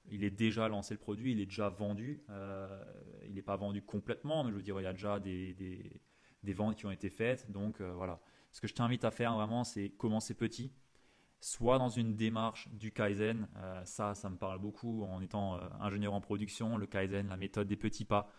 il 0.09 0.23
est 0.23 0.31
déjà 0.31 0.67
lancé 0.67 0.93
le 0.93 0.99
produit, 0.99 1.31
il 1.31 1.39
est 1.39 1.45
déjà 1.45 1.69
vendu. 1.69 2.23
Euh, 2.29 2.83
il 3.25 3.35
n'est 3.35 3.41
pas 3.41 3.55
vendu 3.55 3.81
complètement, 3.81 4.43
mais 4.43 4.51
je 4.51 4.55
veux 4.55 4.61
dire, 4.61 4.79
il 4.79 4.83
y 4.83 4.87
a 4.87 4.93
déjà 4.93 5.19
des, 5.19 5.53
des, 6.43 6.53
ventes 6.53 6.75
qui 6.75 6.85
ont 6.85 6.91
été 6.91 7.09
faites. 7.09 7.49
Donc 7.51 7.81
euh, 7.81 7.93
voilà. 7.93 8.19
Ce 8.51 8.61
que 8.61 8.67
je 8.67 8.73
t'invite 8.73 9.03
à 9.05 9.11
faire 9.11 9.33
vraiment, 9.33 9.63
c'est 9.63 9.89
commencer 9.89 10.33
petit. 10.33 10.71
Soit 11.45 11.77
dans 11.77 11.89
une 11.89 12.15
démarche 12.15 12.69
du 12.69 12.93
Kaizen, 12.93 13.49
euh, 13.57 13.83
ça, 13.83 14.15
ça 14.15 14.29
me 14.29 14.37
parle 14.37 14.59
beaucoup 14.59 15.03
en 15.03 15.21
étant 15.21 15.59
ingénieur 15.81 16.13
en 16.13 16.21
production. 16.21 16.77
Le 16.77 16.87
Kaizen, 16.87 17.27
la 17.27 17.35
méthode 17.35 17.67
des 17.67 17.75
petits 17.75 18.05
pas, 18.05 18.29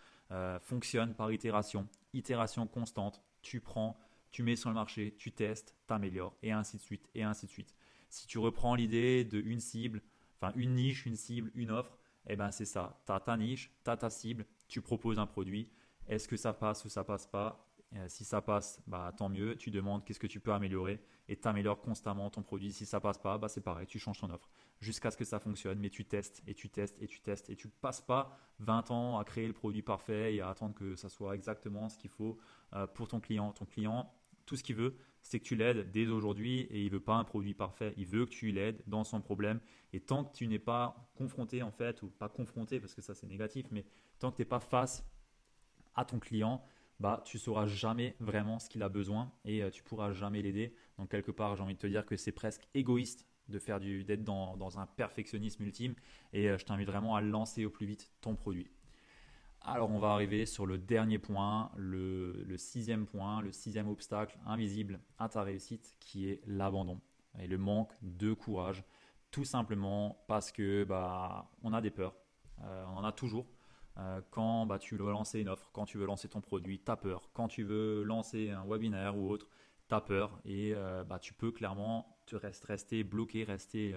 fonctionne 0.63 1.15
par 1.15 1.31
itération, 1.31 1.87
itération 2.15 2.67
constante. 2.67 3.23
Tu 3.43 3.61
prends, 3.61 3.99
tu 4.31 4.43
mets 4.43 4.57
sur 4.57 4.71
le 4.71 4.75
marché, 4.75 5.15
tu 5.19 5.33
testes, 5.33 5.77
t'améliores, 5.87 6.35
et 6.43 6.51
ainsi 6.51 6.79
de 6.79 6.83
suite, 6.83 7.07
et 7.15 7.23
ainsi 7.23 7.45
de 7.45 7.51
suite. 7.51 7.75
Si 8.09 8.27
tu 8.27 8.39
reprends 8.39 8.75
l'idée 8.75 9.23
de 9.23 9.39
une 9.39 9.61
cible, 9.61 10.01
enfin 10.41 10.55
une 10.57 10.75
niche, 10.75 11.05
une 11.05 11.15
cible, 11.15 11.51
une 11.55 11.73
offre, 11.73 11.99
eh 12.27 12.37
ben 12.37 12.51
c'est 12.53 12.65
ça. 12.65 13.03
Tu 13.05 13.13
as 13.13 13.21
ta 13.21 13.37
niche, 13.37 13.71
tu 13.85 13.91
as 13.91 13.99
ta 13.99 14.09
cible, 14.09 14.47
tu 14.67 14.81
proposes 14.81 15.19
un 15.19 15.27
produit. 15.27 15.71
Est-ce 16.09 16.27
que 16.27 16.39
ça 16.39 16.55
passe 16.55 16.87
ou 16.87 16.89
ça 16.89 17.05
passe 17.05 17.27
pas? 17.27 17.71
Euh, 17.97 18.07
Si 18.09 18.25
ça 18.25 18.41
passe, 18.41 18.81
bah, 18.87 19.13
tant 19.17 19.29
mieux. 19.29 19.57
Tu 19.57 19.71
demandes 19.71 20.05
qu'est-ce 20.05 20.19
que 20.19 20.27
tu 20.27 20.41
peux 20.41 20.53
améliorer 20.53 21.01
et 21.29 21.37
tu 21.37 21.49
améliores 21.49 21.81
constamment 21.81 22.31
ton 22.31 22.43
produit. 22.43 22.73
Si 22.73 22.87
ça 22.87 23.01
passe 23.01 23.19
pas, 23.19 23.39
bah, 23.39 23.49
c'est 23.49 23.61
pareil, 23.63 23.87
tu 23.87 23.99
changes 23.99 24.21
ton 24.21 24.31
offre 24.31 24.49
jusqu'à 24.81 25.11
ce 25.11 25.17
que 25.17 25.25
ça 25.25 25.39
fonctionne. 25.39 25.79
Mais 25.79 25.91
tu 25.91 26.05
testes 26.05 26.43
et 26.47 26.55
tu 26.55 26.69
testes 26.69 27.01
et 27.01 27.07
tu 27.07 27.21
testes 27.21 27.51
et 27.51 27.57
tu 27.57 27.69
passes 27.69 28.01
pas 28.01 28.37
20 28.61 28.91
ans 28.91 29.19
à 29.19 29.25
créer 29.25 29.47
le 29.47 29.53
produit 29.53 29.83
parfait 29.83 30.35
et 30.35 30.41
à 30.41 30.49
attendre 30.49 30.75
que 30.75 30.97
ça 30.97 31.09
soit 31.09 31.35
exactement 31.35 31.89
ce 31.89 31.99
qu'il 31.99 32.11
faut 32.11 32.39
euh, 32.75 32.87
pour 32.87 33.09
ton 33.09 33.21
client. 33.21 33.53
Ton 33.53 33.65
client, 33.65 34.13
tout 34.47 34.57
ce 34.57 34.63
qu'il 34.63 34.77
veut, 34.77 34.97
c'est 35.23 35.41
que 35.41 35.45
tu 35.45 35.57
l'aides 35.57 35.91
dès 35.91 36.07
aujourd'hui 36.07 36.61
et 36.71 36.83
il 36.83 36.91
veut 36.91 37.01
pas 37.01 37.15
un 37.15 37.25
produit 37.25 37.55
parfait. 37.55 37.95
Il 37.97 38.07
veut 38.07 38.27
que 38.27 38.31
tu 38.31 38.53
l'aides 38.53 38.83
dans 38.87 39.05
son 39.05 39.21
problème. 39.21 39.61
Et 39.93 40.01
tant 40.01 40.25
que 40.25 40.35
tu 40.37 40.47
n'es 40.47 40.59
pas 40.59 41.11
confronté, 41.17 41.63
en 41.63 41.71
fait, 41.71 42.03
ou 42.03 42.09
pas 42.09 42.29
confronté, 42.29 42.79
parce 42.79 42.95
que 42.95 43.01
ça 43.01 43.15
c'est 43.15 43.27
négatif, 43.27 43.67
mais 43.71 43.87
tant 44.19 44.31
que 44.31 44.37
tu 44.37 44.43
n'es 44.43 44.47
pas 44.47 44.61
face 44.61 45.03
à 45.95 46.05
ton 46.05 46.19
client, 46.19 46.63
bah, 47.01 47.23
tu 47.25 47.39
sauras 47.39 47.67
jamais 47.67 48.17
vraiment 48.21 48.59
ce 48.59 48.69
qu'il 48.69 48.83
a 48.83 48.89
besoin 48.89 49.33
et 49.45 49.63
euh, 49.63 49.71
tu 49.71 49.83
pourras 49.83 50.13
jamais 50.13 50.43
l'aider. 50.43 50.75
Donc, 50.99 51.11
quelque 51.11 51.33
part, 51.33 51.57
j'ai 51.57 51.63
envie 51.63 51.75
de 51.75 51.79
te 51.79 51.87
dire 51.87 52.07
que 52.07 52.17
c'est 52.17 52.33
presque 52.33 52.69
égoïste 52.75 53.27
de 53.49 53.59
faire 53.59 53.81
du, 53.81 54.05
d'être 54.05 54.25
dans, 54.25 54.79
un 54.79 54.87
perfectionnisme 54.87 55.63
ultime 55.65 55.95
et 56.33 56.49
euh, 56.49 56.59
je 56.59 56.65
t'invite 56.65 56.89
vraiment 56.89 57.17
à 57.17 57.21
lancer 57.21 57.65
au 57.65 57.71
plus 57.71 57.87
vite 57.87 58.11
ton 58.21 58.35
produit. 58.35 58.71
Alors 59.67 59.91
on 59.91 59.99
va 59.99 60.09
arriver 60.09 60.45
sur 60.45 60.67
le 60.67 60.77
dernier 60.77 61.19
point, 61.19 61.71
le, 61.77 62.45
sixième 62.57 63.07
point, 63.07 63.41
le 63.41 63.51
sixième 63.51 63.89
obstacle 63.89 64.39
invisible 64.45 65.01
à 65.19 65.29
ta 65.31 65.43
réussite 65.43 65.97
qui 66.01 66.29
est 66.29 66.43
l'abandon 66.47 67.01
et 67.39 67.47
le 67.47 67.57
manque 67.57 67.93
de 68.03 68.35
courage. 68.35 68.85
Tout 69.31 69.45
simplement 69.45 70.23
parce 70.29 70.53
que 70.53 70.85
bah, 70.85 71.51
on 71.63 71.73
a 71.73 71.81
des 71.81 71.91
peurs, 71.91 72.15
euh, 72.63 72.85
on 72.89 72.99
en 72.99 73.05
a 73.05 73.13
toujours. 73.13 73.47
Euh, 73.99 74.21
quand 74.31 74.67
bah, 74.67 74.79
tu 74.79 74.97
veux 74.97 75.11
lancer 75.11 75.41
une 75.41 75.49
offre, 75.49 75.71
quand 75.73 75.85
tu 75.85 75.99
veux 75.99 76.07
lancer 76.07 76.29
ton 76.29 76.41
produit, 76.41 76.81
tu 76.81 76.91
as 76.91 76.97
peur. 76.97 77.31
Quand 77.33 77.49
tu 77.49 77.63
veux 77.63 78.03
lancer 78.03 78.51
un 78.51 78.65
webinaire 78.67 79.17
ou 79.17 79.31
autre, 79.31 79.49
tu 79.89 79.95
as 79.95 80.01
peur 80.01 80.41
et 80.45 80.75
euh, 80.75 81.05
bah, 81.05 81.19
tu 81.19 81.35
peux 81.35 81.53
clairement 81.53 82.19
te 82.27 82.37
rester 82.37 83.05
bloqué, 83.05 83.45
rester, 83.45 83.97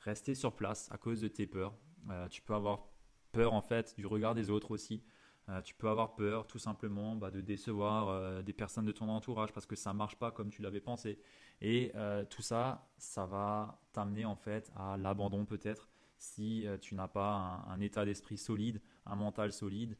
rester 0.00 0.34
sur 0.34 0.54
place 0.54 0.90
à 0.92 0.98
cause 0.98 1.20
de 1.20 1.28
tes 1.28 1.46
peurs. 1.46 1.74
tu 2.30 2.42
peux 2.42 2.54
avoir 2.54 2.88
peur 3.32 3.52
en 3.54 3.62
fait 3.62 3.94
du 3.96 4.06
regard 4.06 4.34
des 4.34 4.50
autres 4.50 4.72
aussi. 4.72 5.02
Euh, 5.50 5.60
tu 5.62 5.74
peux 5.74 5.88
avoir 5.88 6.14
peur 6.14 6.46
tout 6.46 6.58
simplement 6.58 7.16
bah, 7.16 7.30
de 7.30 7.40
décevoir 7.40 8.08
euh, 8.08 8.42
des 8.42 8.52
personnes 8.52 8.84
de 8.84 8.92
ton 8.92 9.08
entourage 9.08 9.52
parce 9.52 9.66
que 9.66 9.74
ça 9.74 9.92
marche 9.92 10.16
pas 10.16 10.30
comme 10.30 10.50
tu 10.50 10.62
l'avais 10.62 10.80
pensé. 10.80 11.18
Et 11.60 11.90
euh, 11.96 12.24
tout 12.24 12.42
ça, 12.42 12.88
ça 12.98 13.26
va 13.26 13.80
t'amener 13.92 14.24
en 14.24 14.36
fait 14.36 14.70
à 14.76 14.96
l'abandon 14.96 15.44
peut-être 15.44 15.88
si 16.18 16.66
tu 16.82 16.94
n'as 16.94 17.08
pas 17.08 17.64
un, 17.66 17.80
état 17.80 18.04
d'esprit 18.04 18.36
solide, 18.36 18.82
un 19.10 19.16
mental 19.16 19.52
solide, 19.52 19.96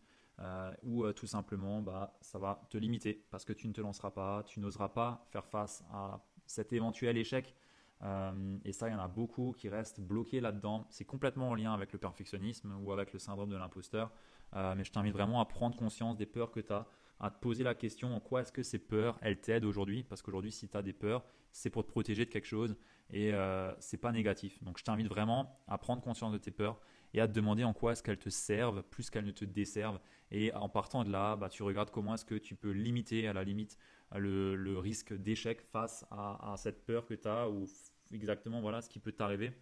ou 0.82 1.12
tout 1.12 1.26
simplement 1.26 1.82
bah, 1.82 2.16
ça 2.22 2.38
va 2.38 2.62
te 2.70 2.78
limiter 2.78 3.26
parce 3.30 3.44
que 3.44 3.52
tu 3.52 3.68
ne 3.68 3.74
te 3.74 3.82
lanceras 3.82 4.10
pas, 4.10 4.42
tu 4.44 4.58
n'oseras 4.58 4.88
pas 4.88 5.26
faire 5.28 5.44
face 5.44 5.84
à 5.92 6.24
cet 6.46 6.72
éventuel 6.72 7.18
échec 7.18 7.54
euh, 8.02 8.56
et 8.64 8.72
ça, 8.72 8.88
il 8.88 8.92
y 8.92 8.94
en 8.94 9.00
a 9.00 9.08
beaucoup 9.08 9.52
qui 9.52 9.68
restent 9.68 10.00
bloqués 10.00 10.40
là-dedans. 10.40 10.86
C'est 10.90 11.04
complètement 11.04 11.50
en 11.50 11.54
lien 11.54 11.72
avec 11.72 11.92
le 11.92 11.98
perfectionnisme 11.98 12.74
ou 12.82 12.92
avec 12.92 13.12
le 13.12 13.18
syndrome 13.18 13.50
de 13.50 13.56
l'imposteur. 13.56 14.10
Euh, 14.56 14.74
mais 14.74 14.84
je 14.84 14.92
t'invite 14.92 15.12
vraiment 15.12 15.40
à 15.40 15.44
prendre 15.44 15.76
conscience 15.76 16.16
des 16.16 16.26
peurs 16.26 16.50
que 16.50 16.60
tu 16.60 16.72
as, 16.72 16.86
à 17.20 17.30
te 17.30 17.38
poser 17.38 17.62
la 17.62 17.74
question 17.74 18.14
en 18.14 18.20
quoi 18.20 18.40
est-ce 18.40 18.52
que 18.52 18.62
ces 18.62 18.78
peurs, 18.78 19.18
elles 19.20 19.40
t'aident 19.40 19.64
aujourd'hui? 19.64 20.02
Parce 20.02 20.22
qu'aujourd'hui, 20.22 20.50
si 20.50 20.68
tu 20.68 20.76
as 20.76 20.82
des 20.82 20.94
peurs, 20.94 21.22
c'est 21.52 21.70
pour 21.70 21.84
te 21.84 21.90
protéger 21.90 22.24
de 22.24 22.30
quelque 22.30 22.46
chose 22.46 22.76
et 23.10 23.32
euh, 23.34 23.72
c'est 23.78 23.98
pas 23.98 24.12
négatif. 24.12 24.62
Donc 24.64 24.78
je 24.78 24.84
t'invite 24.84 25.08
vraiment 25.08 25.60
à 25.68 25.76
prendre 25.78 26.00
conscience 26.00 26.32
de 26.32 26.38
tes 26.38 26.50
peurs 26.50 26.80
et 27.14 27.20
à 27.20 27.28
te 27.28 27.32
demander 27.32 27.64
en 27.64 27.72
quoi 27.72 27.92
est-ce 27.92 28.02
qu'elles 28.02 28.18
te 28.18 28.30
servent 28.30 28.82
plus 28.82 29.10
qu'elles 29.10 29.24
ne 29.24 29.32
te 29.32 29.44
desservent. 29.44 30.00
Et 30.30 30.52
en 30.54 30.68
partant 30.68 31.04
de 31.04 31.10
là, 31.10 31.36
bah, 31.36 31.48
tu 31.48 31.62
regardes 31.62 31.90
comment 31.90 32.14
est-ce 32.14 32.24
que 32.24 32.36
tu 32.36 32.54
peux 32.54 32.70
limiter 32.70 33.26
à 33.26 33.32
la 33.32 33.44
limite 33.44 33.76
le, 34.18 34.78
risque 34.78 35.12
d'échec 35.12 35.60
face 35.60 36.04
à, 36.10 36.54
cette 36.56 36.84
peur 36.84 37.06
que 37.06 37.14
tu 37.14 37.28
as 37.28 37.48
ou 37.48 37.66
exactement 38.12 38.60
voilà 38.60 38.80
ce 38.80 38.88
qui 38.88 38.98
peut 38.98 39.12
t'arriver 39.12 39.52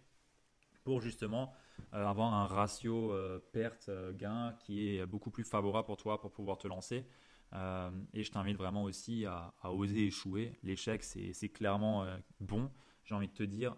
pour 0.83 1.01
justement 1.01 1.53
euh, 1.93 2.03
avoir 2.05 2.33
un 2.33 2.47
ratio 2.47 3.13
euh, 3.13 3.39
perte-gain 3.51 4.47
euh, 4.47 4.51
qui 4.53 4.89
est 4.89 5.05
beaucoup 5.05 5.29
plus 5.29 5.43
favorable 5.43 5.85
pour 5.85 5.97
toi 5.97 6.19
pour 6.19 6.31
pouvoir 6.31 6.57
te 6.57 6.67
lancer. 6.67 7.05
et 8.13 8.23
je 8.23 8.31
t'invite 8.31 8.57
vraiment 8.57 8.83
aussi 8.83 9.25
à, 9.25 9.53
oser 9.63 10.05
échouer. 10.05 10.57
L'échec, 10.63 11.03
c'est 11.03 11.49
clairement 11.49 12.05
bon, 12.39 12.71
j'ai 13.03 13.15
envie 13.15 13.27
de 13.27 13.33
te 13.33 13.43
dire, 13.43 13.75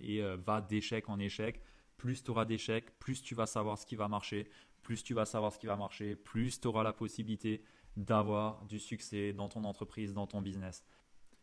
et 0.00 0.20
va 0.44 0.60
d'échec 0.60 1.08
en 1.08 1.18
échec. 1.18 1.62
Plus 2.02 2.24
tu 2.24 2.32
auras 2.32 2.44
d'échecs, 2.44 2.98
plus 2.98 3.22
tu 3.22 3.36
vas 3.36 3.46
savoir 3.46 3.78
ce 3.78 3.86
qui 3.86 3.94
va 3.94 4.08
marcher, 4.08 4.50
plus 4.82 5.04
tu 5.04 5.14
vas 5.14 5.24
savoir 5.24 5.52
ce 5.52 5.58
qui 5.60 5.66
va 5.66 5.76
marcher, 5.76 6.16
plus 6.16 6.60
tu 6.60 6.66
auras 6.66 6.82
la 6.82 6.92
possibilité 6.92 7.62
d'avoir 7.96 8.64
du 8.64 8.80
succès 8.80 9.32
dans 9.32 9.48
ton 9.48 9.62
entreprise, 9.62 10.12
dans 10.12 10.26
ton 10.26 10.42
business 10.42 10.82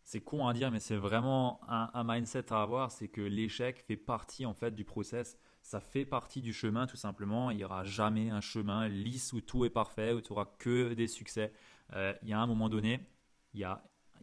c'est 0.09 0.21
con 0.21 0.47
à 0.47 0.53
dire, 0.53 0.71
mais 0.71 0.79
c'est 0.79 0.95
vraiment 0.95 1.61
un, 1.67 2.03
mindset 2.03 2.51
à 2.51 2.63
avoir, 2.63 2.91
c'est 2.91 3.09
que 3.09 3.21
l'échec 3.21 3.77
fait 3.77 3.95
partie 3.95 4.43
en 4.47 4.55
fait 4.55 4.73
du 4.73 4.83
process, 4.83 5.37
ça 5.61 5.79
fait 5.79 6.03
partie 6.03 6.41
du 6.41 6.51
chemin 6.51 6.87
tout 6.87 6.97
simplement. 6.97 7.51
Il 7.51 7.57
n'y 7.57 7.63
aura 7.63 7.83
jamais 7.83 8.31
un 8.31 8.41
chemin 8.41 8.87
lisse 8.87 9.33
où 9.33 9.41
tout 9.41 9.65
est 9.65 9.69
parfait, 9.69 10.13
où 10.13 10.21
tu 10.21 10.31
auras 10.31 10.47
que 10.57 10.95
des 10.95 11.05
succès. 11.05 11.53
Euh, 11.93 12.15
il 12.23 12.29
y 12.29 12.33
a 12.33 12.39
un 12.39 12.47
moment 12.47 12.69
donné, 12.69 13.01
il, 13.53 13.67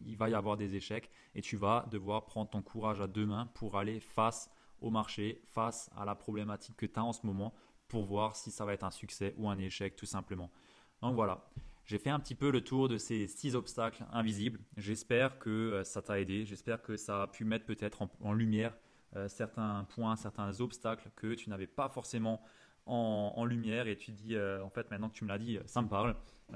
il 0.05 0.17
va 0.17 0.29
y 0.29 0.33
avoir 0.33 0.57
des 0.57 0.75
échecs 0.75 1.09
et 1.35 1.41
tu 1.41 1.55
vas 1.55 1.85
devoir 1.89 2.25
prendre 2.25 2.49
ton 2.49 2.61
courage 2.61 2.99
à 2.99 3.07
deux 3.07 3.25
mains 3.25 3.45
pour 3.53 3.77
aller 3.77 4.01
face 4.01 4.49
au 4.81 4.89
marché, 4.89 5.41
face 5.45 5.89
à 5.97 6.05
la 6.05 6.15
problématique 6.15 6.77
que 6.77 6.85
tu 6.85 6.99
as 6.99 7.03
en 7.03 7.13
ce 7.13 7.25
moment, 7.25 7.53
pour 7.87 8.05
voir 8.05 8.35
si 8.35 8.51
ça 8.51 8.65
va 8.65 8.73
être 8.73 8.83
un 8.83 8.91
succès 8.91 9.33
ou 9.37 9.49
un 9.49 9.57
échec 9.57 9.95
tout 9.95 10.05
simplement. 10.05 10.51
Donc 11.01 11.15
voilà. 11.15 11.47
J'ai 11.87 11.99
fait 11.99 12.09
un 12.09 12.19
petit 12.19 12.35
peu 12.35 12.51
le 12.51 12.61
tour 12.61 12.89
de 12.89 12.97
ces 12.97 13.27
six 13.27 13.55
obstacles 13.55 14.03
invisibles. 14.11 14.59
J'espère 14.75 15.39
que 15.39 15.49
euh, 15.49 15.83
ça 15.85 16.01
t'a 16.01 16.19
aidé. 16.19 16.43
J'espère 16.43 16.81
que 16.81 16.97
ça 16.97 17.23
a 17.23 17.27
pu 17.27 17.45
mettre 17.45 17.65
peut-être 17.65 18.05
en, 18.19 18.33
lumière 18.33 18.75
euh, 19.15 19.29
certains 19.29 19.85
points, 19.95 20.17
certains 20.17 20.59
obstacles 20.59 21.09
que 21.15 21.33
tu 21.33 21.49
n'avais 21.49 21.65
pas 21.65 21.87
forcément 21.87 22.41
en, 22.85 23.45
lumière. 23.45 23.87
Et 23.87 23.95
tu 23.95 24.11
dis, 24.11 24.35
euh, 24.35 24.61
en 24.63 24.69
fait, 24.69 24.91
maintenant 24.91 25.07
que 25.07 25.13
tu 25.13 25.23
me 25.23 25.29
l'as 25.29 25.37
dit, 25.37 25.59
ça 25.65 25.81
me 25.81 25.87
parle. 25.87 26.15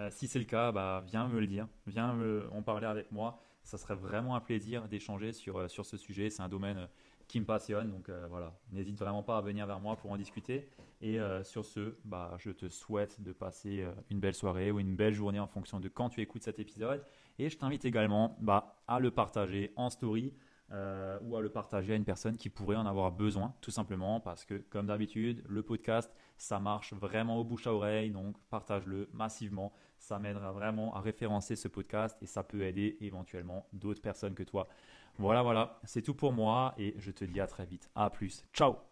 si 0.09 0.27
c'est 0.27 0.39
le 0.39 0.45
cas, 0.45 0.73
bah, 0.73 1.01
viens 1.05 1.29
me 1.29 1.39
le 1.39 1.47
dire. 1.47 1.67
Viens 1.87 2.17
en 2.51 2.61
parler 2.61 2.87
avec 2.87 3.09
moi. 3.11 3.41
Ça 3.63 3.77
serait 3.77 3.95
vraiment 3.95 4.35
un 4.35 4.41
plaisir 4.41 4.89
d'échanger 4.89 5.31
sur, 5.31 5.69
sur 5.69 5.85
ce 5.85 5.95
sujet. 5.95 6.29
C'est 6.29 6.41
un 6.41 6.49
domaine 6.49 6.89
qui 7.31 7.39
me 7.39 7.45
passionne. 7.45 7.89
Donc 7.89 8.09
euh, 8.09 8.27
voilà, 8.29 8.53
n'hésite 8.71 8.99
vraiment 8.99 9.23
pas 9.23 9.37
à 9.37 9.41
venir 9.41 9.65
vers 9.65 9.79
moi 9.79 9.95
pour 9.95 10.11
en 10.11 10.17
discuter. 10.17 10.69
Et 11.01 11.19
euh, 11.19 11.43
sur 11.43 11.65
ce, 11.65 11.95
bah, 12.03 12.35
je 12.37 12.51
te 12.51 12.67
souhaite 12.69 13.21
de 13.21 13.31
passer 13.31 13.81
euh, 13.81 13.91
une 14.11 14.19
belle 14.19 14.35
soirée 14.35 14.69
ou 14.69 14.79
une 14.79 14.95
belle 14.95 15.13
journée 15.13 15.39
en 15.39 15.47
fonction 15.47 15.79
de 15.79 15.87
quand 15.87 16.09
tu 16.09 16.21
écoutes 16.21 16.43
cet 16.43 16.59
épisode. 16.59 17.03
Et 17.39 17.49
je 17.49 17.57
t'invite 17.57 17.85
également 17.85 18.37
bah, 18.41 18.75
à 18.87 18.99
le 18.99 19.09
partager 19.09 19.71
en 19.75 19.89
story. 19.89 20.33
ou 21.25 21.35
à 21.35 21.41
le 21.41 21.49
partager 21.49 21.91
à 21.91 21.95
une 21.97 22.05
personne 22.05 22.37
qui 22.37 22.49
pourrait 22.49 22.77
en 22.77 22.85
avoir 22.85 23.11
besoin, 23.11 23.53
tout 23.59 23.71
simplement 23.71 24.21
parce 24.21 24.45
que, 24.45 24.55
comme 24.69 24.87
d'habitude, 24.87 25.43
le 25.49 25.63
podcast, 25.63 26.09
ça 26.37 26.59
marche 26.61 26.93
vraiment 26.93 27.37
au 27.37 27.43
bouche 27.43 27.67
à 27.67 27.73
oreille, 27.73 28.09
donc 28.09 28.37
partage-le 28.49 29.09
massivement. 29.11 29.73
Ça 29.99 30.17
m'aidera 30.17 30.53
vraiment 30.53 30.95
à 30.95 31.01
référencer 31.01 31.57
ce 31.57 31.67
podcast 31.67 32.17
et 32.21 32.25
ça 32.25 32.43
peut 32.43 32.61
aider 32.63 32.95
éventuellement 33.01 33.67
d'autres 33.73 34.01
personnes 34.01 34.33
que 34.33 34.43
toi. 34.43 34.69
Voilà, 35.17 35.41
voilà, 35.43 35.79
c'est 35.83 36.01
tout 36.01 36.13
pour 36.13 36.33
moi 36.33 36.73
et 36.77 36.95
je 36.97 37.11
te 37.11 37.25
dis 37.25 37.39
à 37.39 37.47
très 37.47 37.65
vite. 37.65 37.89
À 37.95 38.09
plus. 38.09 38.45
Ciao 38.53 38.90